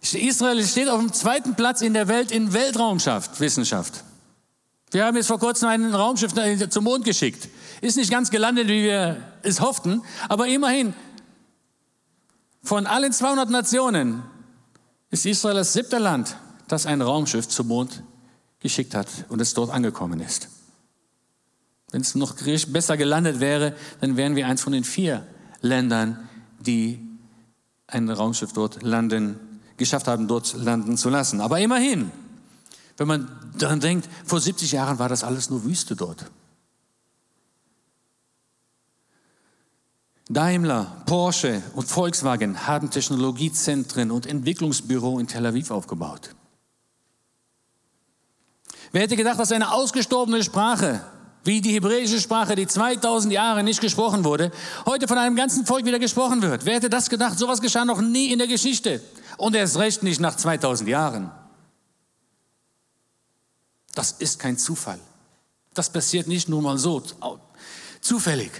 Israel 0.01 0.63
steht 0.65 0.87
auf 0.87 0.99
dem 0.99 1.13
zweiten 1.13 1.55
Platz 1.55 1.81
in 1.81 1.93
der 1.93 2.07
Welt 2.07 2.31
in 2.31 2.53
Weltraumschaft, 2.53 3.39
Wissenschaft. 3.39 4.03
Wir 4.91 5.05
haben 5.05 5.15
jetzt 5.17 5.27
vor 5.27 5.39
kurzem 5.39 5.69
ein 5.69 5.93
Raumschiff 5.93 6.33
zum 6.69 6.83
Mond 6.83 7.05
geschickt. 7.05 7.47
Ist 7.81 7.97
nicht 7.97 8.09
ganz 8.09 8.31
gelandet, 8.31 8.67
wie 8.67 8.83
wir 8.83 9.17
es 9.43 9.61
hofften, 9.61 10.01
aber 10.27 10.47
immerhin, 10.47 10.93
von 12.63 12.87
allen 12.87 13.11
200 13.11 13.49
Nationen 13.49 14.23
ist 15.11 15.25
Israel 15.25 15.55
das 15.55 15.73
siebte 15.73 15.97
Land, 15.97 16.35
das 16.67 16.85
ein 16.85 17.01
Raumschiff 17.01 17.47
zum 17.47 17.67
Mond 17.67 18.03
geschickt 18.59 18.95
hat 18.95 19.07
und 19.29 19.39
es 19.41 19.53
dort 19.53 19.71
angekommen 19.71 20.19
ist. 20.19 20.49
Wenn 21.91 22.01
es 22.01 22.15
noch 22.15 22.35
besser 22.67 22.97
gelandet 22.97 23.39
wäre, 23.39 23.75
dann 24.01 24.17
wären 24.17 24.35
wir 24.35 24.47
eins 24.47 24.61
von 24.61 24.73
den 24.73 24.83
vier 24.83 25.25
Ländern, 25.61 26.29
die 26.59 26.99
ein 27.87 28.09
Raumschiff 28.09 28.53
dort 28.53 28.83
landen 28.83 29.39
geschafft 29.79 30.07
haben, 30.07 30.27
dort 30.27 30.53
landen 30.53 30.97
zu 30.97 31.09
lassen. 31.09 31.41
Aber 31.41 31.59
immerhin, 31.59 32.11
wenn 32.97 33.07
man 33.07 33.27
daran 33.57 33.79
denkt, 33.79 34.07
vor 34.25 34.39
70 34.39 34.73
Jahren 34.73 34.99
war 34.99 35.09
das 35.09 35.23
alles 35.23 35.49
nur 35.49 35.63
Wüste 35.63 35.95
dort. 35.95 36.29
Daimler, 40.31 41.01
Porsche 41.07 41.63
und 41.73 41.87
Volkswagen 41.87 42.67
haben 42.67 42.91
Technologiezentren 42.91 44.11
und 44.11 44.27
Entwicklungsbüro 44.27 45.17
in 45.17 45.25
Tel 45.25 45.47
Aviv 45.47 45.71
aufgebaut. 45.71 46.35
Wer 48.91 49.01
hätte 49.01 49.15
gedacht, 49.15 49.39
dass 49.39 49.51
eine 49.51 49.71
ausgestorbene 49.71 50.43
Sprache 50.43 51.03
wie 51.43 51.61
die 51.61 51.71
hebräische 51.71 52.19
Sprache, 52.19 52.55
die 52.55 52.67
2000 52.67 53.33
Jahre 53.33 53.63
nicht 53.63 53.81
gesprochen 53.81 54.23
wurde, 54.23 54.51
heute 54.85 55.07
von 55.07 55.17
einem 55.17 55.35
ganzen 55.35 55.65
Volk 55.65 55.85
wieder 55.85 55.99
gesprochen 55.99 56.41
wird. 56.41 56.65
Wer 56.65 56.75
hätte 56.75 56.89
das 56.89 57.09
gedacht? 57.09 57.39
Sowas 57.39 57.61
geschah 57.61 57.85
noch 57.85 58.01
nie 58.01 58.31
in 58.31 58.37
der 58.37 58.47
Geschichte. 58.47 59.01
Und 59.39 59.55
erst 59.55 59.77
recht 59.77 60.03
nicht 60.03 60.19
nach 60.19 60.35
2000 60.35 60.89
Jahren. 60.89 61.31
Das 63.95 64.11
ist 64.11 64.37
kein 64.37 64.57
Zufall. 64.57 64.99
Das 65.73 65.89
passiert 65.89 66.27
nicht 66.27 66.49
nur 66.49 66.61
mal 66.61 66.77
so, 66.77 67.01
zufällig. 68.01 68.51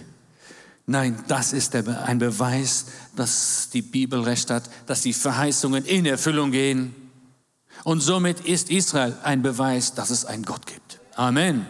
Nein, 0.85 1.21
das 1.27 1.51
ist 1.51 1.75
ein 1.75 2.17
Beweis, 2.17 2.85
dass 3.15 3.69
die 3.73 3.81
Bibel 3.81 4.21
recht 4.21 4.49
hat, 4.49 4.63
dass 4.85 5.01
die 5.01 5.11
Verheißungen 5.11 5.83
in 5.83 6.05
Erfüllung 6.05 6.51
gehen. 6.51 6.95
Und 7.83 7.99
somit 7.99 8.39
ist 8.39 8.69
Israel 8.69 9.17
ein 9.23 9.41
Beweis, 9.41 9.93
dass 9.93 10.11
es 10.11 10.23
einen 10.23 10.43
Gott 10.43 10.65
gibt. 10.65 11.01
Amen. 11.15 11.67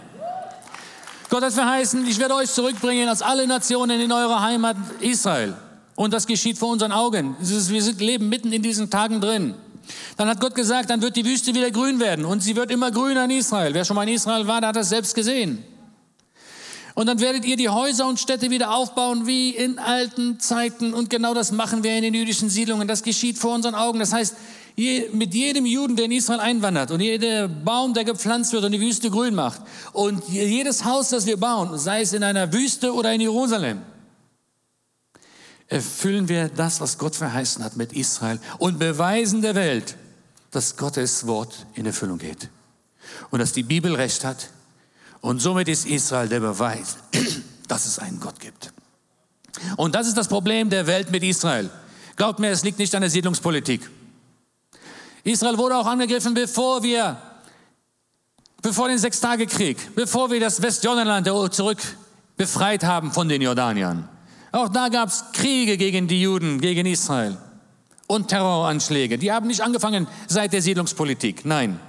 Gott 1.30 1.43
hat 1.43 1.54
verheißen, 1.54 2.06
ich 2.06 2.19
werde 2.19 2.36
euch 2.36 2.52
zurückbringen 2.52 3.10
aus 3.10 3.24
allen 3.24 3.50
Nationen 3.50 4.00
in 4.00 4.12
eure 4.12 4.39
Heimat 4.39 4.78
Israel. 5.00 5.58
Und 5.99 6.13
das 6.13 6.27
geschieht 6.27 6.57
vor 6.57 6.69
unseren 6.69 6.93
Augen. 6.93 7.35
Wir 7.41 7.81
sind, 7.81 7.99
leben 7.99 8.29
mitten 8.29 8.53
in 8.53 8.62
diesen 8.62 8.89
Tagen 8.89 9.19
drin. 9.19 9.53
Dann 10.15 10.29
hat 10.29 10.39
Gott 10.39 10.55
gesagt, 10.55 10.89
dann 10.89 11.01
wird 11.01 11.17
die 11.17 11.25
Wüste 11.25 11.53
wieder 11.53 11.71
grün 11.71 11.99
werden. 11.99 12.23
Und 12.23 12.41
sie 12.41 12.55
wird 12.55 12.71
immer 12.71 12.89
grüner 12.89 13.25
in 13.25 13.31
Israel. 13.31 13.73
Wer 13.73 13.83
schon 13.83 13.97
mal 13.97 14.07
in 14.07 14.15
Israel 14.15 14.47
war, 14.47 14.62
der 14.62 14.69
hat 14.69 14.77
das 14.77 14.88
selbst 14.88 15.13
gesehen. 15.13 15.62
Und 16.95 17.07
dann 17.07 17.19
werdet 17.19 17.43
ihr 17.43 17.57
die 17.57 17.67
Häuser 17.67 18.07
und 18.07 18.17
Städte 18.17 18.49
wieder 18.49 18.73
aufbauen 18.73 19.27
wie 19.27 19.49
in 19.49 19.77
alten 19.77 20.39
Zeiten. 20.39 20.93
Und 20.93 21.09
genau 21.09 21.33
das 21.33 21.51
machen 21.51 21.83
wir 21.83 21.93
in 21.93 22.03
den 22.03 22.13
jüdischen 22.13 22.49
Siedlungen. 22.49 22.88
Das 22.88 23.03
geschieht 23.03 23.38
vor 23.38 23.53
unseren 23.53 23.75
Augen. 23.75 23.99
Das 23.99 24.13
heißt, 24.13 24.38
mit 25.12 25.33
jedem 25.33 25.65
Juden, 25.65 25.97
der 25.97 26.05
in 26.05 26.13
Israel 26.13 26.39
einwandert 26.39 26.91
und 26.91 27.01
jeder 27.01 27.49
Baum, 27.49 27.93
der 27.93 28.05
gepflanzt 28.05 28.53
wird 28.53 28.63
und 28.63 28.71
die 28.71 28.79
Wüste 28.79 29.12
grün 29.12 29.35
macht 29.35 29.63
und 29.91 30.23
jedes 30.29 30.85
Haus, 30.85 31.09
das 31.09 31.25
wir 31.25 31.35
bauen, 31.35 31.77
sei 31.77 31.99
es 31.99 32.13
in 32.13 32.23
einer 32.23 32.53
Wüste 32.53 32.93
oder 32.93 33.12
in 33.12 33.19
Jerusalem, 33.19 33.81
erfüllen 35.69 36.27
wir 36.27 36.49
das, 36.49 36.82
was 36.82 36.97
Gott 36.97 37.15
verheißen 37.15 37.63
hat 37.63 37.77
mit 37.77 37.93
Israel 37.93 38.39
und 38.58 38.79
beweisen 38.79 39.41
der 39.41 39.55
Welt, 39.55 39.95
dass 40.51 40.75
Gottes 40.75 41.27
Wort 41.27 41.65
in 41.75 41.86
Erfüllung 41.86 42.17
geht 42.17 42.49
und 43.29 43.39
dass 43.39 43.53
die 43.53 43.63
Bibel 43.63 43.95
recht 43.95 44.25
hat. 44.25 44.49
Und 45.21 45.39
somit 45.39 45.67
ist 45.67 45.86
Israel 45.86 46.27
der 46.27 46.39
Beweis, 46.39 46.97
dass 47.67 47.86
es 47.86 47.99
einen 47.99 48.19
Gott 48.19 48.39
gibt. 48.39 48.73
Und 49.77 49.93
das 49.93 50.08
ist 50.08 50.17
das 50.17 50.27
Problem 50.27 50.69
der 50.69 50.88
Welt 50.88 51.12
mit 51.12 51.23
Israel. 51.23 51.69
Glaubt 52.15 52.39
mir, 52.39 52.49
es 52.49 52.63
liegt 52.63 52.79
nicht 52.79 52.93
an 52.95 53.01
der 53.01 53.10
Siedlungspolitik. 53.10 53.88
Israel 55.23 55.58
wurde 55.58 55.77
auch 55.77 55.86
angegriffen, 55.86 56.34
bevor 56.34 56.82
wir, 56.82 57.17
bevor 58.62 58.88
den 58.88 58.97
Sechstagekrieg, 58.97 59.95
bevor 59.95 60.32
wir 60.32 60.39
das 60.39 60.62
Westjordanland 60.62 61.27
zurück 61.53 61.79
befreit 62.38 62.84
haben 62.84 63.12
von 63.12 63.29
den 63.29 63.41
Jordaniern. 63.41 64.08
Auch 64.51 64.69
da 64.69 64.89
gab 64.89 65.09
es 65.09 65.23
Kriege 65.33 65.77
gegen 65.77 66.07
die 66.07 66.21
Juden, 66.21 66.59
gegen 66.59 66.85
Israel 66.85 67.38
und 68.07 68.27
Terroranschläge. 68.27 69.17
Die 69.17 69.31
haben 69.31 69.47
nicht 69.47 69.62
angefangen 69.62 70.07
seit 70.27 70.53
der 70.53 70.62
Siedlungspolitik. 70.62 71.45
Nein. 71.45 71.79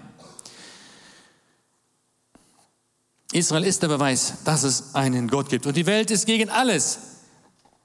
Israel 3.32 3.64
ist 3.64 3.82
der 3.82 3.88
Beweis, 3.88 4.34
dass 4.44 4.64
es 4.64 4.94
einen 4.94 5.28
Gott 5.28 5.48
gibt. 5.48 5.66
Und 5.66 5.76
die 5.76 5.86
Welt 5.86 6.10
ist 6.10 6.26
gegen 6.26 6.50
alles, 6.50 6.98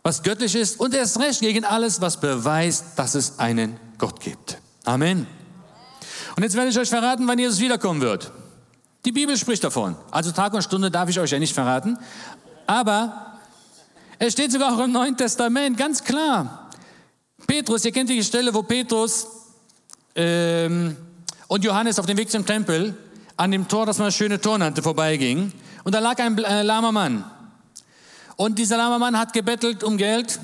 was 0.03 0.23
göttlich 0.23 0.55
ist 0.55 0.79
und 0.79 0.93
erst 0.93 1.19
recht 1.19 1.39
gegen 1.39 1.63
alles, 1.63 2.01
was 2.01 2.19
beweist, 2.19 2.85
dass 2.97 3.15
es 3.15 3.39
einen 3.39 3.79
Gott 3.97 4.19
gibt. 4.19 4.57
Amen. 4.83 5.27
Und 6.35 6.43
jetzt 6.43 6.55
werde 6.55 6.69
ich 6.69 6.77
euch 6.77 6.89
verraten, 6.89 7.27
wann 7.27 7.39
Jesus 7.39 7.59
wiederkommen 7.59 8.01
wird. 8.01 8.31
Die 9.05 9.11
Bibel 9.11 9.37
spricht 9.37 9.63
davon. 9.63 9.95
Also 10.11 10.31
Tag 10.31 10.53
und 10.53 10.63
Stunde 10.63 10.91
darf 10.91 11.09
ich 11.09 11.19
euch 11.19 11.31
ja 11.31 11.39
nicht 11.39 11.53
verraten. 11.53 11.97
Aber 12.67 13.34
es 14.19 14.33
steht 14.33 14.51
sogar 14.51 14.75
auch 14.75 14.83
im 14.83 14.91
Neuen 14.91 15.17
Testament 15.17 15.77
ganz 15.77 16.03
klar. 16.03 16.69
Petrus, 17.47 17.85
ihr 17.85 17.91
kennt 17.91 18.09
die 18.09 18.23
Stelle, 18.23 18.53
wo 18.53 18.63
Petrus 18.63 19.27
ähm, 20.15 20.95
und 21.47 21.63
Johannes 21.63 21.99
auf 21.99 22.05
dem 22.05 22.17
Weg 22.17 22.29
zum 22.29 22.45
Tempel 22.45 22.95
an 23.37 23.51
dem 23.51 23.67
Tor, 23.67 23.85
das 23.85 23.97
man 23.97 24.11
schöne 24.11 24.39
Tor 24.39 24.57
nannte, 24.57 24.81
vorbeiging. 24.81 25.51
Und 25.83 25.93
da 25.93 25.99
lag 25.99 26.17
ein 26.19 26.37
äh, 26.37 26.63
lahmer 26.63 26.91
Mann. 26.91 27.23
Und 28.37 28.57
dieser 28.57 28.77
lahme 28.77 28.99
Mann 28.99 29.17
hat 29.17 29.33
gebettelt 29.33 29.83
um 29.83 29.97
Geld. 29.97 30.39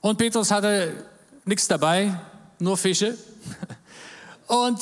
Und 0.00 0.18
Petrus 0.18 0.50
hatte 0.50 0.92
nichts 1.44 1.68
dabei, 1.68 2.18
nur 2.58 2.76
Fische. 2.76 3.16
Und 4.46 4.78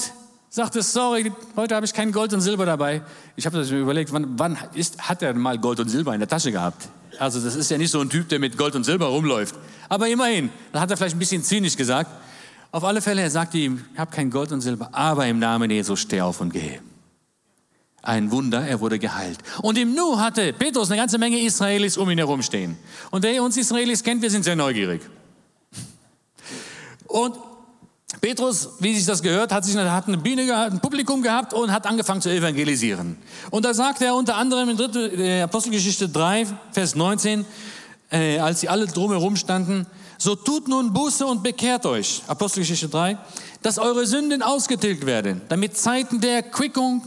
sagte, 0.49 0.81
sorry, 0.83 1.33
heute 1.57 1.75
habe 1.75 1.85
ich 1.85 1.92
kein 1.92 2.12
Gold 2.12 2.33
und 2.33 2.40
Silber 2.40 2.64
dabei. 2.64 3.03
Ich 3.35 3.45
habe 3.45 3.59
mir 3.59 3.79
überlegt, 3.79 4.12
wann, 4.12 4.38
wann 4.38 4.57
ist, 4.73 5.09
hat 5.09 5.21
er 5.21 5.35
mal 5.35 5.59
Gold 5.59 5.81
und 5.81 5.88
Silber 5.88 6.14
in 6.14 6.21
der 6.21 6.29
Tasche 6.29 6.51
gehabt? 6.51 6.88
Also 7.18 7.40
das 7.40 7.57
ist 7.57 7.70
ja 7.70 7.79
nicht 7.79 7.90
so 7.90 8.00
ein 8.00 8.11
Typ, 8.11 8.29
der 8.29 8.38
mit 8.38 8.57
Gold 8.57 8.74
und 8.74 8.85
Silber 8.85 9.07
rumläuft. 9.07 9.55
Aber 9.88 10.09
immerhin, 10.09 10.50
da 10.72 10.81
hat 10.81 10.90
er 10.90 10.96
vielleicht 10.96 11.16
ein 11.16 11.18
bisschen 11.18 11.42
zynisch 11.42 11.76
gesagt. 11.76 12.11
Auf 12.72 12.85
alle 12.85 13.00
Fälle, 13.00 13.22
er 13.22 13.31
sagte 13.31 13.59
ihm, 13.59 13.85
ich 13.92 13.98
habe 13.98 14.11
kein 14.11 14.31
Gold 14.31 14.52
und 14.52 14.61
Silber, 14.61 14.90
aber 14.92 15.26
im 15.26 15.38
Namen 15.38 15.70
Jesus 15.70 16.00
steh 16.00 16.20
auf 16.20 16.40
und 16.40 16.52
gehe. 16.52 16.81
Ein 18.02 18.31
Wunder, 18.31 18.66
er 18.66 18.81
wurde 18.81 18.98
geheilt. 18.98 19.38
Und 19.62 19.79
im 19.79 19.94
Nu 19.94 20.18
hatte 20.18 20.52
Petrus 20.52 20.90
eine 20.90 21.00
ganze 21.00 21.18
Menge 21.18 21.40
Israelis 21.40 21.96
um 21.96 22.09
ihn 22.11 22.18
herum 22.18 22.42
stehen. 22.42 22.76
Und 23.11 23.24
wer 23.24 23.42
uns 23.42 23.57
Israelis 23.57 24.02
kennt, 24.02 24.22
wir 24.22 24.31
sind 24.31 24.44
sehr 24.44 24.57
neugierig. 24.57 25.02
Und 27.07 27.37
Petrus, 28.20 28.70
wie 28.81 28.94
sich 28.94 29.05
das 29.05 29.22
gehört, 29.22 29.52
hat, 29.52 29.64
sich, 29.64 29.76
hat 29.76 30.09
eine 30.09 30.18
Bühne 30.18 30.46
gehabt, 30.46 30.72
ein 30.72 30.81
Publikum 30.81 31.22
gehabt 31.22 31.52
und 31.52 31.72
hat 31.72 31.87
angefangen 31.87 32.20
zu 32.20 32.31
evangelisieren. 32.31 33.16
Und 33.50 33.64
da 33.64 33.74
sagt 33.74 34.00
er 34.00 34.14
unter 34.14 34.37
anderem 34.37 34.70
in 34.70 34.76
3. 34.76 35.00
Äh, 35.16 35.42
Apostelgeschichte 35.42 36.09
3, 36.09 36.46
Vers 36.72 36.94
19, 36.94 37.44
äh, 38.11 38.38
als 38.38 38.61
sie 38.61 38.68
alle 38.68 38.87
drumherum 38.87 39.37
standen, 39.37 39.87
so 40.18 40.35
tut 40.35 40.68
nun 40.68 40.92
Buße 40.92 41.26
und 41.26 41.42
bekehrt 41.42 41.85
euch, 41.85 42.22
Apostelgeschichte 42.26 42.88
3, 42.88 43.18
dass 43.62 43.79
eure 43.79 44.07
Sünden 44.07 44.42
ausgetilgt 44.42 45.05
werden, 45.05 45.42
damit 45.48 45.76
Zeiten 45.76 46.20
der 46.20 46.37
Erquickung 46.37 47.02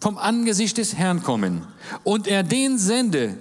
vom 0.00 0.18
Angesicht 0.18 0.78
des 0.78 0.94
Herrn 0.94 1.22
kommen 1.22 1.66
und 2.04 2.26
er 2.26 2.42
den 2.42 2.78
sende, 2.78 3.36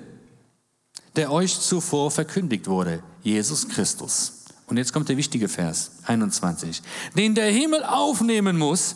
der 1.15 1.32
euch 1.32 1.60
zuvor 1.60 2.12
verkündigt 2.12 2.67
wurde, 2.67 3.01
Jesus 3.23 3.67
Christus. 3.67 4.45
Und 4.67 4.78
jetzt 4.78 4.93
kommt 4.93 5.10
der 5.10 5.17
wichtige 5.17 5.47
Vers 5.47 5.91
21, 6.06 6.82
den 7.15 7.36
der 7.36 7.51
Himmel 7.51 7.84
aufnehmen 7.84 8.58
muss 8.58 8.95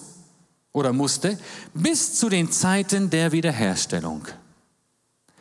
oder 0.71 0.93
musste 0.93 1.37
bis 1.73 2.15
zu 2.15 2.29
den 2.29 2.51
Zeiten 2.51 3.09
der 3.09 3.31
Wiederherstellung. 3.31 4.27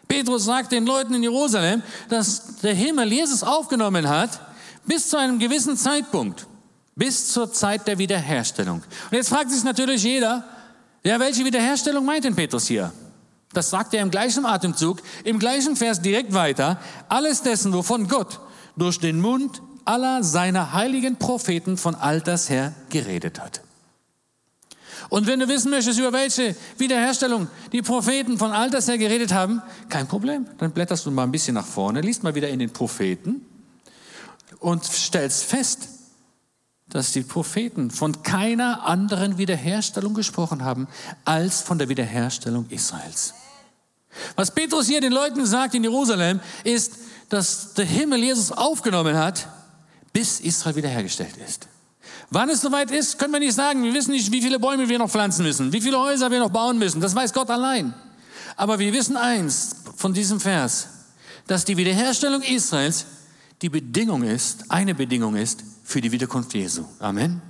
Petrus 0.07 0.45
sagt 0.45 0.73
den 0.73 0.87
Leuten 0.87 1.15
in 1.15 1.23
Jerusalem, 1.23 1.83
dass 2.09 2.57
der 2.63 2.75
Himmel 2.75 3.13
Jesus 3.13 3.43
aufgenommen 3.43 4.09
hat 4.09 4.41
bis 4.87 5.11
zu 5.11 5.19
einem 5.19 5.39
gewissen 5.39 5.77
Zeitpunkt, 5.77 6.47
bis 6.97 7.31
zur 7.33 7.53
Zeit 7.53 7.87
der 7.87 7.99
Wiederherstellung. 7.99 8.83
Und 9.11 9.17
jetzt 9.17 9.29
fragt 9.29 9.51
sich 9.51 9.63
natürlich 9.65 10.03
jeder, 10.03 10.45
ja, 11.05 11.21
welche 11.21 11.45
Wiederherstellung 11.45 12.05
meint 12.05 12.25
denn 12.25 12.35
Petrus 12.35 12.67
hier? 12.67 12.93
Das 13.53 13.71
sagt 13.71 13.95
er 13.95 14.03
im 14.03 14.11
gleichen 14.11 14.45
Atemzug, 14.45 15.01
im 15.25 15.39
gleichen 15.39 15.77
Vers 15.77 16.01
direkt 16.01 16.33
weiter. 16.35 16.81
Alles 17.09 17.43
dessen, 17.43 17.73
wovon 17.73 18.09
Gott 18.09 18.41
durch 18.77 18.99
den 18.99 19.21
Mund 19.21 19.63
aller 19.89 20.23
seiner 20.23 20.73
heiligen 20.73 21.17
Propheten 21.17 21.77
von 21.77 21.95
alters 21.95 22.51
her 22.51 22.75
geredet 22.91 23.41
hat. 23.41 23.63
Und 25.09 25.27
wenn 25.27 25.41
du 25.41 25.49
wissen 25.49 25.71
möchtest, 25.71 25.99
über 25.99 26.13
welche 26.13 26.55
Wiederherstellung 26.77 27.49
die 27.73 27.81
Propheten 27.81 28.37
von 28.37 28.53
alters 28.53 28.89
her 28.89 28.99
geredet 28.99 29.33
haben, 29.33 29.63
kein 29.89 30.07
Problem. 30.07 30.47
Dann 30.59 30.73
blätterst 30.73 31.07
du 31.07 31.11
mal 31.11 31.23
ein 31.23 31.33
bisschen 31.33 31.55
nach 31.55 31.65
vorne, 31.67 32.03
liest 32.03 32.23
mal 32.23 32.35
wieder 32.35 32.49
in 32.49 32.59
den 32.59 32.71
Propheten 32.71 33.47
und 34.61 34.85
stellst 34.85 35.45
fest, 35.45 35.89
dass 36.91 37.13
die 37.13 37.23
Propheten 37.23 37.91
von 37.91 38.23
keiner 38.23 38.87
anderen 38.87 39.39
Wiederherstellung 39.39 40.13
gesprochen 40.13 40.65
haben, 40.65 40.89
als 41.25 41.63
von 41.63 41.79
der 41.79 41.89
Wiederherstellung 41.89 42.67
Israels. 42.69 43.35
Was 44.37 44.51
Petrus 44.51 44.87
hier 44.87 45.01
den 45.01 45.13
Leuten 45.13 45.47
sagt 45.47 45.75
in 45.75 45.85
Jerusalem, 45.85 46.41
ist, 46.65 46.95
dass 47.31 47.75
der 47.75 47.85
Himmel 47.85 48.23
Jesus 48.23 48.53
aufgenommen 48.53 49.17
hat, 49.17 49.49
bis 50.13 50.41
Israel 50.41 50.77
wiederhergestellt 50.77 51.37
ist. 51.37 51.69
Wann 52.31 52.51
es 52.51 52.61
soweit 52.61 52.91
ist, 52.91 53.19
können 53.19 53.33
wir 53.33 53.41
nicht 53.41 53.55
sagen. 53.55 53.83
Wir 53.83 53.95
wissen 53.95 54.13
nicht, 54.13 54.31
wie 54.33 54.43
viele 54.43 54.59
Bäume 54.59 54.89
wir 54.89 54.99
noch 54.99 55.11
pflanzen 55.11 55.45
müssen, 55.45 55.73
wie 55.73 55.81
viele 55.81 55.99
Häuser 55.99 56.31
wir 56.31 56.41
noch 56.41 56.51
bauen 56.51 56.79
müssen. 56.79 57.01
Das 57.01 57.15
weiß 57.15 57.33
Gott 57.33 57.51
allein. 57.51 57.95
Aber 58.57 58.79
wir 58.79 58.93
wissen 58.93 59.17
eins 59.17 59.77
von 59.97 60.13
diesem 60.13 60.41
Vers, 60.41 60.89
dass 61.47 61.65
die 61.65 61.77
Wiederherstellung 61.77 62.43
Israels 62.43 63.07
die 63.63 63.69
Bedingung 63.69 64.23
ist, 64.23 64.71
eine 64.71 64.95
Bedingung 64.95 65.37
ist 65.37 65.65
für 65.85 66.01
die 66.01 66.13
Wiederkunft 66.13 66.55
Jesu. 66.55 66.85
Amen. 66.99 67.41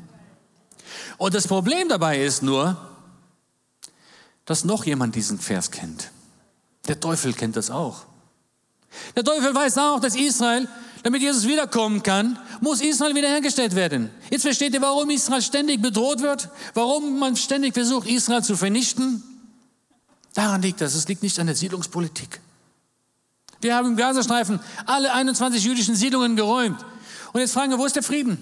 Und 1.19 1.35
das 1.35 1.49
Problem 1.49 1.89
dabei 1.89 2.23
ist 2.23 2.43
nur, 2.43 2.77
dass 4.45 4.65
noch 4.65 4.87
jemand 4.87 5.15
diesen 5.15 5.39
Vers 5.39 5.71
kennt. 5.71 6.11
Der 6.87 7.01
Teufel 7.01 7.35
kennt 7.35 7.57
das 7.57 7.71
auch. 7.71 8.07
Der 9.15 9.25
Teufel 9.25 9.55
weiß 9.55 9.77
auch, 9.79 10.01
dass 10.01 10.17
Israel, 10.17 10.69
damit 11.03 11.23
Jesus 11.23 11.47
wiederkommen 11.47 12.03
kann, 12.03 12.39
muss 12.61 12.81
Israel 12.81 13.15
wiederhergestellt 13.15 13.75
werden. 13.75 14.11
Jetzt 14.31 14.43
versteht 14.43 14.75
ihr, 14.75 14.83
warum 14.83 15.11
Israel 15.11 15.43
ständig 15.43 15.81
bedroht 15.81 16.21
wird, 16.21 16.49
warum 16.75 17.19
man 17.19 17.37
ständig 17.37 17.75
versucht, 17.75 18.09
Israel 18.09 18.43
zu 18.43 18.57
vernichten. 18.57 19.23
Daran 20.35 20.63
liegt 20.63 20.81
das. 20.81 20.95
Es 20.95 21.09
liegt 21.09 21.23
nicht 21.23 21.39
an 21.39 21.47
der 21.47 21.57
Siedlungspolitik. 21.57 22.41
Wir 23.61 23.75
haben 23.75 23.89
im 23.89 23.97
Gazastreifen 23.97 24.61
alle 24.87 25.13
21 25.13 25.65
jüdischen 25.65 25.97
Siedlungen 25.97 26.37
geräumt. 26.37 26.85
Und 27.33 27.41
jetzt 27.41 27.53
fragen 27.53 27.71
wir, 27.71 27.79
wo 27.79 27.87
ist 27.87 27.97
der 27.97 28.03
Frieden? 28.03 28.39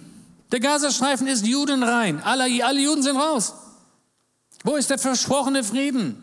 Der 0.53 0.61
Gazastreifen 0.61 1.27
ist 1.27 1.47
judenrein. 1.47 2.23
Alle, 2.23 2.65
alle 2.65 2.81
Juden 2.81 3.03
sind 3.03 3.17
raus. 3.17 3.55
Wo 4.63 4.77
ist 4.77 4.91
der 4.91 4.99
versprochene 4.99 5.65
Frieden? 5.65 6.23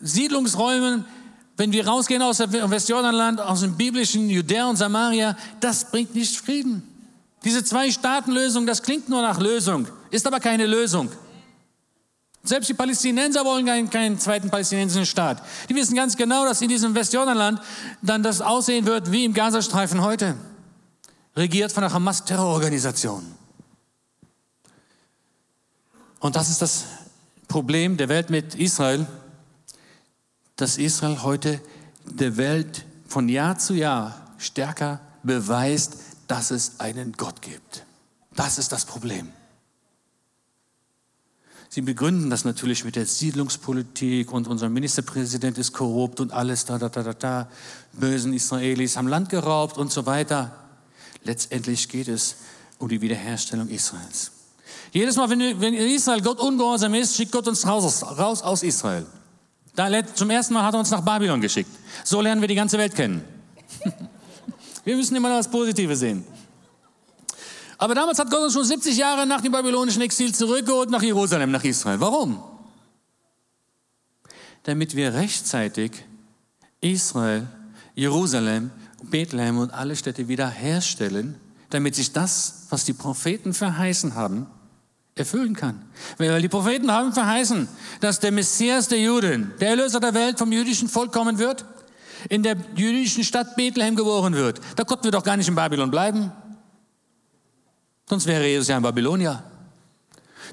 Siedlungsräume, 0.00 1.04
wenn 1.56 1.72
wir 1.72 1.86
rausgehen 1.86 2.22
aus 2.22 2.38
dem 2.38 2.70
Westjordanland, 2.70 3.40
aus 3.40 3.60
dem 3.60 3.76
biblischen 3.76 4.28
Judäa 4.28 4.68
und 4.68 4.76
Samaria, 4.76 5.36
das 5.60 5.90
bringt 5.90 6.14
nicht 6.14 6.36
Frieden. 6.36 6.82
Diese 7.44 7.64
Zwei-Staaten-Lösung, 7.64 8.66
das 8.66 8.82
klingt 8.82 9.08
nur 9.08 9.22
nach 9.22 9.40
Lösung, 9.40 9.86
ist 10.10 10.26
aber 10.26 10.40
keine 10.40 10.66
Lösung. 10.66 11.10
Selbst 12.42 12.68
die 12.68 12.74
Palästinenser 12.74 13.44
wollen 13.44 13.66
keinen, 13.66 13.90
keinen, 13.90 14.18
zweiten 14.18 14.50
palästinensischen 14.50 15.06
Staat. 15.06 15.42
Die 15.68 15.74
wissen 15.74 15.96
ganz 15.96 16.16
genau, 16.16 16.44
dass 16.44 16.62
in 16.62 16.68
diesem 16.68 16.94
Westjordanland 16.94 17.60
dann 18.02 18.22
das 18.22 18.40
aussehen 18.40 18.86
wird 18.86 19.10
wie 19.10 19.24
im 19.24 19.34
Gazastreifen 19.34 20.02
heute. 20.02 20.36
Regiert 21.34 21.72
von 21.72 21.82
der 21.82 21.92
Hamas-Terrororganisation. 21.92 23.24
Und 26.20 26.36
das 26.36 26.48
ist 26.48 26.62
das 26.62 26.84
Problem 27.48 27.96
der 27.96 28.08
Welt 28.08 28.30
mit 28.30 28.54
Israel, 28.54 29.06
dass 30.56 30.78
Israel 30.78 31.22
heute 31.22 31.60
der 32.04 32.36
Welt 32.36 32.84
von 33.06 33.28
Jahr 33.28 33.58
zu 33.58 33.74
Jahr 33.74 34.34
stärker 34.38 35.00
beweist, 35.22 35.98
dass 36.26 36.50
es 36.50 36.80
einen 36.80 37.12
Gott 37.12 37.42
gibt. 37.42 37.84
Das 38.34 38.58
ist 38.58 38.72
das 38.72 38.84
Problem. 38.84 39.32
Sie 41.68 41.82
begründen 41.82 42.30
das 42.30 42.44
natürlich 42.44 42.84
mit 42.84 42.96
der 42.96 43.04
Siedlungspolitik 43.06 44.32
und 44.32 44.48
unser 44.48 44.68
Ministerpräsident 44.68 45.58
ist 45.58 45.72
korrupt 45.72 46.20
und 46.20 46.32
alles 46.32 46.64
da, 46.64 46.78
da, 46.78 46.88
da, 46.88 47.02
da, 47.02 47.12
da. 47.12 47.48
Bösen 47.92 48.32
Israelis 48.32 48.96
haben 48.96 49.08
Land 49.08 49.28
geraubt 49.28 49.76
und 49.76 49.92
so 49.92 50.06
weiter. 50.06 50.52
Letztendlich 51.24 51.88
geht 51.88 52.08
es 52.08 52.36
um 52.78 52.88
die 52.88 53.00
Wiederherstellung 53.00 53.68
Israels. 53.68 54.30
Jedes 54.92 55.16
Mal, 55.16 55.28
wenn, 55.28 55.74
Israel 55.74 56.22
Gott 56.22 56.38
ungehorsam 56.38 56.94
ist, 56.94 57.16
schickt 57.16 57.32
Gott 57.32 57.48
uns 57.48 57.66
raus 57.66 58.42
aus 58.42 58.62
Israel. 58.62 59.04
Da, 59.76 59.88
zum 60.14 60.30
ersten 60.30 60.54
Mal 60.54 60.64
hat 60.64 60.74
er 60.74 60.80
uns 60.80 60.90
nach 60.90 61.02
Babylon 61.02 61.40
geschickt. 61.40 61.70
So 62.02 62.20
lernen 62.22 62.40
wir 62.40 62.48
die 62.48 62.54
ganze 62.54 62.78
Welt 62.78 62.94
kennen. 62.94 63.22
wir 64.84 64.96
müssen 64.96 65.14
immer 65.14 65.28
das 65.28 65.48
Positive 65.48 65.94
sehen. 65.94 66.24
Aber 67.76 67.94
damals 67.94 68.18
hat 68.18 68.30
Gott 68.30 68.42
uns 68.42 68.54
schon 68.54 68.64
70 68.64 68.96
Jahre 68.96 69.26
nach 69.26 69.42
dem 69.42 69.52
babylonischen 69.52 70.00
Exil 70.00 70.34
zurückgeholt 70.34 70.88
nach 70.88 71.02
Jerusalem, 71.02 71.50
nach 71.50 71.62
Israel. 71.62 72.00
Warum? 72.00 72.42
Damit 74.62 74.96
wir 74.96 75.12
rechtzeitig 75.12 75.92
Israel, 76.80 77.46
Jerusalem, 77.94 78.70
Bethlehem 79.02 79.58
und 79.58 79.74
alle 79.74 79.94
Städte 79.94 80.26
wiederherstellen, 80.28 81.34
damit 81.68 81.94
sich 81.94 82.12
das, 82.12 82.66
was 82.70 82.86
die 82.86 82.94
Propheten 82.94 83.52
verheißen 83.52 84.14
haben, 84.14 84.46
erfüllen 85.16 85.56
kann. 85.56 85.82
Weil 86.18 86.40
die 86.40 86.48
Propheten 86.48 86.92
haben 86.92 87.12
verheißen, 87.12 87.68
dass 88.00 88.20
der 88.20 88.30
Messias 88.30 88.88
der 88.88 89.00
Juden, 89.00 89.52
der 89.60 89.70
Erlöser 89.70 89.98
der 89.98 90.14
Welt 90.14 90.38
vom 90.38 90.52
jüdischen 90.52 90.88
Volk 90.88 91.12
kommen 91.12 91.38
wird, 91.38 91.64
in 92.28 92.42
der 92.42 92.56
jüdischen 92.76 93.24
Stadt 93.24 93.56
Bethlehem 93.56 93.96
geboren 93.96 94.34
wird. 94.34 94.60
Da 94.76 94.84
konnten 94.84 95.04
wir 95.04 95.10
doch 95.10 95.24
gar 95.24 95.36
nicht 95.36 95.48
in 95.48 95.54
Babylon 95.54 95.90
bleiben. 95.90 96.30
Sonst 98.08 98.26
wäre 98.26 98.46
Jesus 98.46 98.68
ja 98.68 98.76
ein 98.76 98.82
Babylonier. 98.82 99.42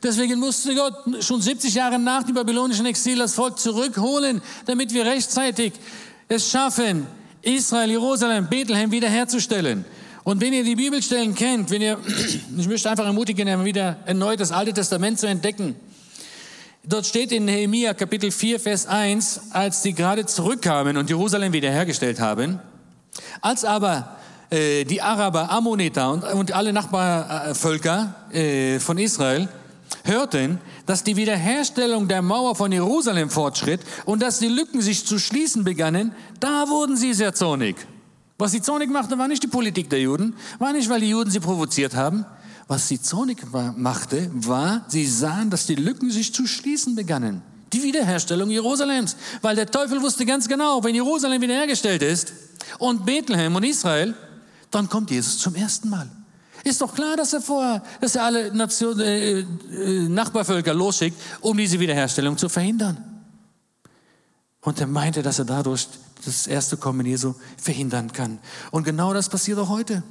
Deswegen 0.01 0.39
musste 0.39 0.73
Gott 0.73 1.23
schon 1.23 1.41
70 1.41 1.73
Jahre 1.75 1.99
nach 1.99 2.23
dem 2.23 2.35
babylonischen 2.35 2.85
Exil 2.85 3.19
das 3.19 3.35
Volk 3.35 3.59
zurückholen, 3.59 4.41
damit 4.65 4.93
wir 4.93 5.05
rechtzeitig 5.05 5.73
es 6.29 6.49
schaffen, 6.49 7.05
Israel, 7.41 7.91
Jerusalem, 7.91 8.47
Bethlehem 8.47 8.91
wiederherzustellen. 8.91 9.85
Und 10.23 10.39
wenn 10.39 10.53
ihr 10.53 10.63
die 10.63 10.75
Bibelstellen 10.75 11.35
kennt, 11.35 11.69
wenn 11.69 11.81
ihr, 11.81 11.97
ich 12.57 12.67
möchte 12.67 12.89
einfach 12.89 13.05
ermutigen, 13.05 13.65
wieder 13.65 13.97
erneut 14.05 14.39
das 14.39 14.51
Alte 14.51 14.73
Testament 14.73 15.19
zu 15.19 15.27
entdecken. 15.27 15.75
Dort 16.85 17.05
steht 17.05 17.31
in 17.31 17.45
Nehemia 17.45 17.93
Kapitel 17.93 18.31
4, 18.31 18.59
Vers 18.59 18.87
1, 18.87 19.51
als 19.51 19.83
sie 19.83 19.93
gerade 19.93 20.25
zurückkamen 20.25 20.97
und 20.97 21.09
Jerusalem 21.09 21.53
wiederhergestellt 21.53 22.19
haben, 22.19 22.59
als 23.41 23.63
aber 23.63 24.17
äh, 24.49 24.83
die 24.83 25.01
Araber, 25.01 25.49
Ammoniter 25.49 26.11
und, 26.11 26.23
und 26.23 26.51
alle 26.51 26.73
Nachbarvölker 26.73 28.15
äh, 28.33 28.79
von 28.79 28.97
Israel 28.97 29.47
hörten, 30.03 30.59
dass 30.85 31.03
die 31.03 31.15
Wiederherstellung 31.15 32.07
der 32.07 32.21
Mauer 32.21 32.55
von 32.55 32.71
Jerusalem 32.71 33.29
fortschritt 33.29 33.81
und 34.05 34.21
dass 34.21 34.39
die 34.39 34.49
Lücken 34.49 34.81
sich 34.81 35.05
zu 35.05 35.19
schließen 35.19 35.63
begannen, 35.63 36.13
da 36.39 36.67
wurden 36.67 36.97
sie 36.97 37.13
sehr 37.13 37.33
zornig. 37.33 37.77
Was 38.43 38.51
sie 38.51 38.61
zornig 38.61 38.89
machte, 38.89 39.17
war 39.17 39.29
nicht 39.29 39.41
die 39.41 39.47
Politik 39.47 39.89
der 39.89 40.01
Juden, 40.01 40.35
war 40.59 40.73
nicht, 40.73 40.89
weil 40.89 40.99
die 40.99 41.07
Juden 41.07 41.31
sie 41.31 41.39
provoziert 41.39 41.95
haben. 41.95 42.25
Was 42.67 42.89
sie 42.89 43.01
zornig 43.01 43.37
machte, 43.77 44.29
war, 44.33 44.83
sie 44.89 45.07
sahen, 45.07 45.49
dass 45.49 45.65
die 45.65 45.75
Lücken 45.75 46.11
sich 46.11 46.33
zu 46.33 46.45
schließen 46.45 46.93
begannen. 46.93 47.41
Die 47.71 47.81
Wiederherstellung 47.81 48.49
Jerusalems. 48.49 49.15
Weil 49.41 49.55
der 49.55 49.67
Teufel 49.71 50.01
wusste 50.01 50.25
ganz 50.25 50.49
genau, 50.49 50.83
wenn 50.83 50.93
Jerusalem 50.93 51.41
wiederhergestellt 51.41 52.01
ist 52.03 52.33
und 52.79 53.05
Bethlehem 53.05 53.55
und 53.55 53.63
Israel, 53.63 54.13
dann 54.71 54.89
kommt 54.89 55.09
Jesus 55.09 55.39
zum 55.39 55.55
ersten 55.55 55.89
Mal. 55.89 56.09
Ist 56.65 56.81
doch 56.81 56.93
klar, 56.93 57.15
dass 57.15 57.31
er 57.31 57.39
vorher, 57.39 57.81
dass 58.01 58.17
er 58.17 58.25
alle 58.25 58.53
Nation, 58.53 58.99
äh, 58.99 59.39
äh, 59.39 59.45
Nachbarvölker 60.09 60.73
losschickt, 60.73 61.17
um 61.39 61.55
diese 61.55 61.79
Wiederherstellung 61.79 62.37
zu 62.37 62.49
verhindern. 62.49 63.12
Und 64.63 64.79
er 64.79 64.87
meinte, 64.87 65.21
dass 65.21 65.39
er 65.39 65.45
dadurch 65.45 65.87
das 66.25 66.47
erste 66.47 66.77
Kommen 66.77 67.05
Jesu 67.05 67.35
verhindern 67.57 68.11
kann. 68.11 68.39
Und 68.71 68.83
genau 68.83 69.13
das 69.13 69.29
passiert 69.29 69.59
auch 69.59 69.69
heute. 69.69 70.03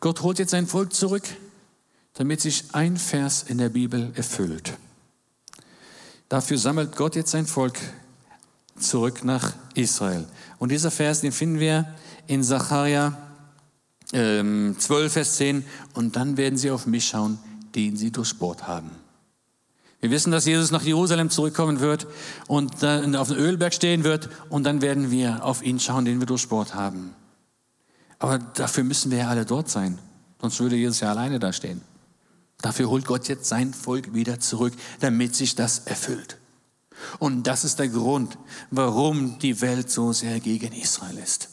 Gott 0.00 0.22
holt 0.22 0.40
jetzt 0.40 0.50
sein 0.50 0.66
Volk 0.66 0.92
zurück, 0.92 1.22
damit 2.14 2.40
sich 2.40 2.64
ein 2.72 2.96
Vers 2.96 3.44
in 3.44 3.58
der 3.58 3.68
Bibel 3.68 4.12
erfüllt. 4.16 4.76
Dafür 6.28 6.58
sammelt 6.58 6.96
Gott 6.96 7.14
jetzt 7.14 7.30
sein 7.30 7.46
Volk 7.46 7.78
zurück 8.76 9.24
nach 9.24 9.52
Israel. 9.74 10.26
Und 10.58 10.72
dieser 10.72 10.90
Vers, 10.90 11.20
den 11.20 11.30
finden 11.30 11.60
wir 11.60 11.94
in 12.26 12.42
Sacharja 12.42 13.16
ähm, 14.12 14.74
12, 14.76 15.12
Vers 15.12 15.36
10. 15.36 15.64
Und 15.94 16.16
dann 16.16 16.36
werden 16.36 16.58
sie 16.58 16.72
auf 16.72 16.86
mich 16.86 17.06
schauen, 17.06 17.38
den 17.76 17.96
sie 17.96 18.10
durchbohrt 18.10 18.66
haben. 18.66 18.90
Wir 20.02 20.10
wissen, 20.10 20.32
dass 20.32 20.46
Jesus 20.46 20.72
nach 20.72 20.82
Jerusalem 20.82 21.30
zurückkommen 21.30 21.78
wird 21.78 22.08
und 22.48 22.82
dann 22.82 23.14
auf 23.14 23.28
dem 23.28 23.36
Ölberg 23.36 23.72
stehen 23.72 24.02
wird 24.02 24.28
und 24.48 24.64
dann 24.64 24.82
werden 24.82 25.12
wir 25.12 25.44
auf 25.44 25.62
ihn 25.62 25.78
schauen, 25.78 26.04
den 26.04 26.18
wir 26.18 26.26
durchbohrt 26.26 26.74
haben. 26.74 27.14
Aber 28.18 28.38
dafür 28.38 28.82
müssen 28.82 29.12
wir 29.12 29.18
ja 29.18 29.28
alle 29.28 29.46
dort 29.46 29.68
sein, 29.68 30.00
sonst 30.40 30.58
würde 30.58 30.74
Jesus 30.74 30.98
ja 30.98 31.10
alleine 31.10 31.38
da 31.38 31.52
stehen. 31.52 31.82
Dafür 32.60 32.90
holt 32.90 33.04
Gott 33.04 33.28
jetzt 33.28 33.48
sein 33.48 33.72
Volk 33.72 34.12
wieder 34.12 34.40
zurück, 34.40 34.72
damit 34.98 35.36
sich 35.36 35.54
das 35.54 35.78
erfüllt. 35.78 36.36
Und 37.20 37.46
das 37.46 37.62
ist 37.62 37.78
der 37.78 37.88
Grund, 37.88 38.38
warum 38.72 39.38
die 39.38 39.60
Welt 39.60 39.88
so 39.88 40.12
sehr 40.12 40.40
gegen 40.40 40.72
Israel 40.72 41.16
ist. 41.18 41.48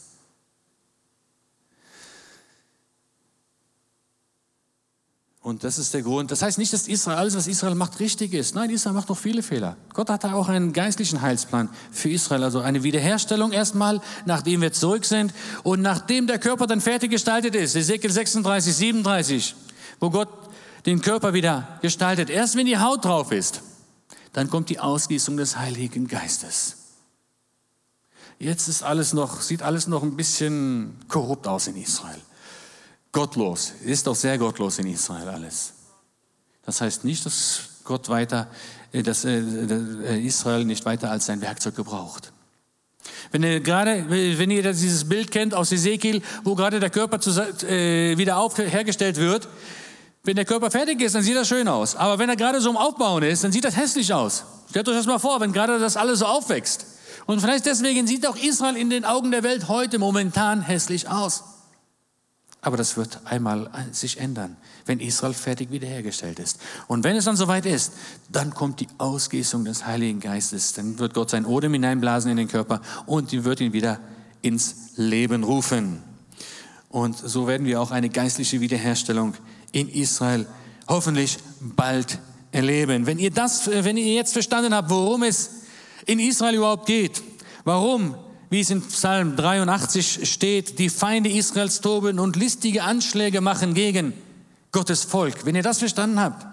Und 5.42 5.64
das 5.64 5.78
ist 5.78 5.94
der 5.94 6.02
Grund. 6.02 6.30
Das 6.30 6.42
heißt 6.42 6.58
nicht, 6.58 6.70
dass 6.74 6.86
Israel, 6.86 7.16
alles, 7.16 7.34
was 7.34 7.46
Israel 7.46 7.74
macht, 7.74 7.98
richtig 7.98 8.34
ist. 8.34 8.54
Nein, 8.54 8.68
Israel 8.68 8.94
macht 8.94 9.08
noch 9.08 9.16
viele 9.16 9.42
Fehler. 9.42 9.76
Gott 9.94 10.10
hat 10.10 10.22
da 10.22 10.34
auch 10.34 10.50
einen 10.50 10.74
geistlichen 10.74 11.22
Heilsplan 11.22 11.70
für 11.90 12.10
Israel. 12.10 12.44
Also 12.44 12.60
eine 12.60 12.82
Wiederherstellung 12.82 13.52
erstmal, 13.52 14.02
nachdem 14.26 14.60
wir 14.60 14.72
zurück 14.72 15.06
sind 15.06 15.32
und 15.62 15.80
nachdem 15.80 16.26
der 16.26 16.38
Körper 16.38 16.66
dann 16.66 16.82
fertig 16.82 17.10
gestaltet 17.10 17.54
ist. 17.54 17.74
Ezekiel 17.74 18.10
36, 18.10 18.74
37, 18.74 19.54
wo 19.98 20.10
Gott 20.10 20.28
den 20.84 21.00
Körper 21.00 21.32
wieder 21.32 21.78
gestaltet. 21.80 22.28
Erst 22.28 22.56
wenn 22.56 22.66
die 22.66 22.78
Haut 22.78 23.06
drauf 23.06 23.32
ist, 23.32 23.62
dann 24.34 24.50
kommt 24.50 24.68
die 24.68 24.78
Ausgießung 24.78 25.38
des 25.38 25.56
Heiligen 25.56 26.06
Geistes. 26.06 26.76
Jetzt 28.38 28.68
ist 28.68 28.82
alles 28.82 29.14
noch, 29.14 29.40
sieht 29.40 29.62
alles 29.62 29.86
noch 29.86 30.02
ein 30.02 30.16
bisschen 30.16 30.98
korrupt 31.08 31.48
aus 31.48 31.66
in 31.66 31.76
Israel 31.76 32.20
gottlos. 33.12 33.72
Ist 33.84 34.06
doch 34.06 34.14
sehr 34.14 34.38
gottlos 34.38 34.78
in 34.78 34.86
Israel 34.86 35.28
alles. 35.28 35.72
Das 36.64 36.80
heißt 36.80 37.04
nicht, 37.04 37.24
dass 37.26 37.60
Gott 37.84 38.08
weiter, 38.08 38.48
äh, 38.92 39.02
dass 39.02 39.24
äh, 39.24 39.38
äh, 39.38 40.24
Israel 40.24 40.64
nicht 40.64 40.84
weiter 40.84 41.10
als 41.10 41.26
sein 41.26 41.40
Werkzeug 41.40 41.74
gebraucht. 41.74 42.32
Wenn 43.32 43.42
ihr 43.42 43.60
gerade, 43.60 44.08
wenn 44.08 44.50
ihr 44.50 44.62
dieses 44.62 45.08
Bild 45.08 45.30
kennt 45.30 45.54
aus 45.54 45.72
Ezekiel, 45.72 46.22
wo 46.44 46.54
gerade 46.54 46.80
der 46.80 46.90
Körper 46.90 47.18
wieder 47.18 48.36
auf, 48.36 48.58
hergestellt 48.58 49.16
wird, 49.16 49.48
wenn 50.22 50.36
der 50.36 50.44
Körper 50.44 50.70
fertig 50.70 51.00
ist, 51.00 51.14
dann 51.14 51.22
sieht 51.22 51.36
das 51.36 51.48
schön 51.48 51.66
aus. 51.66 51.96
Aber 51.96 52.18
wenn 52.18 52.28
er 52.28 52.36
gerade 52.36 52.60
so 52.60 52.68
im 52.68 52.76
Aufbauen 52.76 53.22
ist, 53.22 53.42
dann 53.42 53.52
sieht 53.52 53.64
das 53.64 53.76
hässlich 53.76 54.12
aus. 54.12 54.44
Stellt 54.68 54.88
euch 54.88 54.96
das 54.96 55.06
mal 55.06 55.18
vor, 55.18 55.40
wenn 55.40 55.52
gerade 55.52 55.78
das 55.78 55.96
alles 55.96 56.18
so 56.18 56.26
aufwächst. 56.26 56.86
Und 57.26 57.40
vielleicht 57.40 57.64
deswegen 57.66 58.06
sieht 58.06 58.26
auch 58.26 58.36
Israel 58.36 58.76
in 58.76 58.90
den 58.90 59.04
Augen 59.04 59.30
der 59.30 59.42
Welt 59.42 59.68
heute 59.68 59.98
momentan 59.98 60.60
hässlich 60.60 61.08
aus. 61.08 61.44
Aber 62.62 62.76
das 62.76 62.96
wird 62.96 63.20
einmal 63.24 63.70
sich 63.90 64.18
ändern, 64.20 64.56
wenn 64.84 65.00
Israel 65.00 65.32
fertig 65.32 65.70
wiederhergestellt 65.70 66.38
ist. 66.38 66.60
Und 66.88 67.04
wenn 67.04 67.16
es 67.16 67.24
dann 67.24 67.36
soweit 67.36 67.64
ist, 67.64 67.92
dann 68.28 68.52
kommt 68.52 68.80
die 68.80 68.88
Ausgießung 68.98 69.64
des 69.64 69.86
Heiligen 69.86 70.20
Geistes. 70.20 70.74
Dann 70.74 70.98
wird 70.98 71.14
Gott 71.14 71.30
sein 71.30 71.46
Odem 71.46 71.72
hineinblasen 71.72 72.30
in 72.30 72.36
den 72.36 72.48
Körper 72.48 72.82
und 73.06 73.32
wird 73.44 73.60
ihn 73.60 73.72
wieder 73.72 73.98
ins 74.42 74.92
Leben 74.96 75.42
rufen. 75.42 76.02
Und 76.90 77.16
so 77.16 77.46
werden 77.46 77.66
wir 77.66 77.80
auch 77.80 77.92
eine 77.92 78.10
geistliche 78.10 78.60
Wiederherstellung 78.60 79.34
in 79.72 79.88
Israel 79.88 80.46
hoffentlich 80.88 81.38
bald 81.60 82.18
erleben. 82.52 83.06
Wenn 83.06 83.18
ihr 83.18 83.30
das, 83.30 83.68
wenn 83.68 83.96
ihr 83.96 84.14
jetzt 84.14 84.32
verstanden 84.32 84.74
habt, 84.74 84.90
worum 84.90 85.22
es 85.22 85.50
in 86.04 86.18
Israel 86.18 86.56
überhaupt 86.56 86.86
geht, 86.86 87.22
warum 87.64 88.16
wie 88.50 88.60
es 88.60 88.70
in 88.70 88.82
Psalm 88.82 89.36
83 89.36 90.28
steht, 90.30 90.78
die 90.78 90.90
Feinde 90.90 91.30
Israels 91.30 91.80
toben 91.80 92.18
und 92.18 92.36
listige 92.36 92.82
Anschläge 92.82 93.40
machen 93.40 93.74
gegen 93.74 94.12
Gottes 94.72 95.04
Volk. 95.04 95.46
Wenn 95.46 95.54
ihr 95.54 95.62
das 95.62 95.78
verstanden 95.78 96.20
habt, 96.20 96.46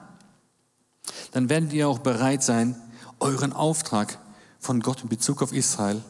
dann 1.31 1.49
werdet 1.49 1.73
ihr 1.73 1.89
auch 1.89 1.99
bereit 1.99 2.43
sein, 2.43 2.75
euren 3.19 3.51
Auftrag 3.51 4.19
von 4.60 4.79
Gott 4.79 5.01
in 5.01 5.10
Bezug 5.10 5.41
auf 5.41 5.53
Israel 5.53 6.01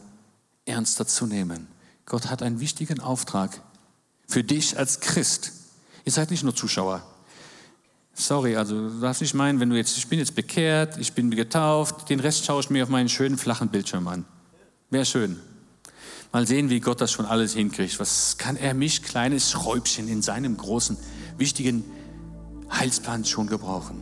ernster 0.66 1.06
zu 1.06 1.26
nehmen. 1.26 1.68
Gott 2.04 2.30
hat 2.30 2.42
einen 2.42 2.60
wichtigen 2.60 3.00
Auftrag 3.00 3.62
für 4.26 4.44
dich 4.44 4.78
als 4.78 5.00
Christ. 5.00 5.52
Ihr 6.04 6.12
seid 6.12 6.30
nicht 6.30 6.44
nur 6.44 6.54
Zuschauer. 6.54 7.02
Sorry, 8.12 8.56
also 8.56 8.88
du 8.88 9.00
darfst 9.00 9.22
nicht 9.22 9.34
meinen, 9.34 9.60
wenn 9.60 9.70
du 9.70 9.76
jetzt, 9.76 9.96
ich 9.96 10.08
bin 10.08 10.18
jetzt 10.18 10.34
bekehrt, 10.34 10.98
ich 10.98 11.12
bin 11.12 11.30
getauft, 11.30 12.10
den 12.10 12.20
Rest 12.20 12.44
schaue 12.44 12.60
ich 12.60 12.68
mir 12.68 12.82
auf 12.82 12.88
meinen 12.88 13.08
schönen 13.08 13.38
flachen 13.38 13.68
Bildschirm 13.68 14.08
an. 14.08 14.24
Wäre 14.90 15.06
schön. 15.06 15.38
Mal 16.30 16.46
sehen, 16.46 16.68
wie 16.68 16.80
Gott 16.80 17.00
das 17.00 17.10
schon 17.10 17.24
alles 17.24 17.54
hinkriegt. 17.54 17.98
Was 18.00 18.36
kann 18.36 18.56
er 18.56 18.74
mich, 18.74 19.02
kleines 19.02 19.50
Schräubchen, 19.50 20.08
in 20.08 20.20
seinem 20.20 20.58
großen, 20.58 20.98
wichtigen 21.38 21.84
Heilsplan 22.70 23.24
schon 23.24 23.46
gebrauchen? 23.46 23.96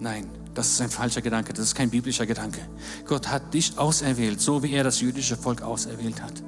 Nein, 0.00 0.26
das 0.54 0.72
ist 0.72 0.80
ein 0.80 0.90
falscher 0.90 1.22
Gedanke, 1.22 1.52
das 1.52 1.66
ist 1.66 1.74
kein 1.76 1.90
biblischer 1.90 2.26
Gedanke. 2.26 2.60
Gott 3.06 3.28
hat 3.28 3.54
dich 3.54 3.78
auserwählt, 3.78 4.40
so 4.40 4.64
wie 4.64 4.72
er 4.72 4.82
das 4.82 5.00
jüdische 5.00 5.36
Volk 5.36 5.62
auserwählt 5.62 6.20
hat. 6.20 6.42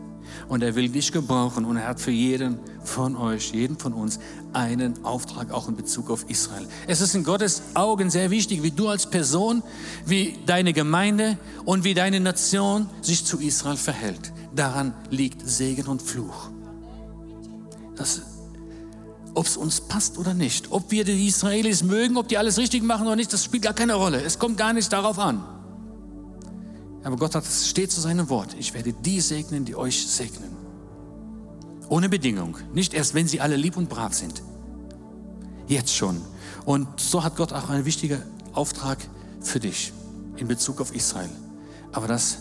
Und 0.49 0.63
er 0.63 0.75
will 0.75 0.89
dich 0.89 1.13
gebrauchen 1.13 1.65
und 1.65 1.77
er 1.77 1.87
hat 1.87 2.01
für 2.01 2.11
jeden 2.11 2.59
von 2.83 3.17
euch, 3.17 3.53
jeden 3.53 3.79
von 3.79 3.93
uns 3.93 4.19
einen 4.53 5.05
Auftrag 5.05 5.53
auch 5.53 5.69
in 5.69 5.77
Bezug 5.77 6.11
auf 6.11 6.29
Israel. 6.29 6.67
Es 6.89 7.01
ist 7.01 7.15
in 7.15 7.23
Gottes 7.23 7.63
Augen 7.75 8.11
sehr 8.11 8.31
wichtig, 8.31 8.63
wie 8.63 8.73
du 8.73 8.89
als 8.89 9.09
Person, 9.09 9.63
wie 10.05 10.39
deine 10.47 10.73
Gemeinde 10.73 11.39
und 11.65 11.85
wie 11.85 11.95
deine 11.95 12.19
Nation 12.19 12.89
sich 13.01 13.25
zu 13.25 13.39
Israel 13.39 13.77
verhält. 13.77 14.33
Daran 14.55 14.95
liegt 15.11 15.47
Segen 15.49 15.87
und 15.87 16.03
Fluch. 16.03 16.51
ob 19.35 19.47
es 19.47 19.57
uns 19.57 19.81
passt 19.81 20.19
oder 20.19 20.35
nicht, 20.35 20.71
ob 20.71 20.91
wir 20.91 21.05
die 21.05 21.27
Israelis 21.27 21.83
mögen, 21.83 22.17
ob 22.17 22.29
die 22.29 22.37
alles 22.37 22.59
richtig 22.59 22.83
machen 22.83 23.07
oder 23.07 23.17
nicht, 23.17 23.33
das 23.33 23.45
spielt 23.45 23.63
gar 23.63 23.73
keine 23.73 23.95
Rolle. 23.95 24.21
Es 24.23 24.39
kommt 24.39 24.59
gar 24.59 24.73
nicht 24.73 24.93
darauf 24.93 25.19
an. 25.19 25.43
Aber 27.05 27.17
Gott 27.17 27.35
hat, 27.35 27.45
steht 27.45 27.91
zu 27.91 28.01
seinem 28.01 28.29
Wort. 28.29 28.55
Ich 28.59 28.75
werde 28.75 28.93
die 28.93 29.21
segnen, 29.21 29.65
die 29.65 29.75
euch 29.75 30.07
segnen. 30.07 30.51
Ohne 31.89 32.09
Bedingung. 32.09 32.57
Nicht 32.75 32.95
erst, 32.95 33.15
wenn 33.15 33.27
sie 33.27 33.41
alle 33.41 33.57
lieb 33.57 33.77
und 33.77 33.89
brav 33.89 34.15
sind. 34.15 34.43
Jetzt 35.67 35.95
schon. 35.95 36.21
Und 36.65 36.89
so 37.01 37.25
hat 37.25 37.37
Gott 37.37 37.53
auch 37.53 37.71
einen 37.71 37.85
wichtigen 37.85 38.23
Auftrag 38.53 38.99
für 39.41 39.59
dich 39.59 39.93
in 40.37 40.47
Bezug 40.47 40.81
auf 40.81 40.95
Israel. 40.95 41.31
Aber 41.91 42.07
das 42.07 42.39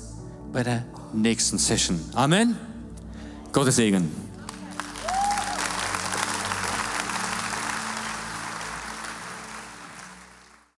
bei 0.53 0.63
der 0.63 0.85
nächsten 1.13 1.57
Session. 1.57 1.99
Amen. 2.13 2.55
Gottes 3.51 3.75
Segen. 3.75 4.09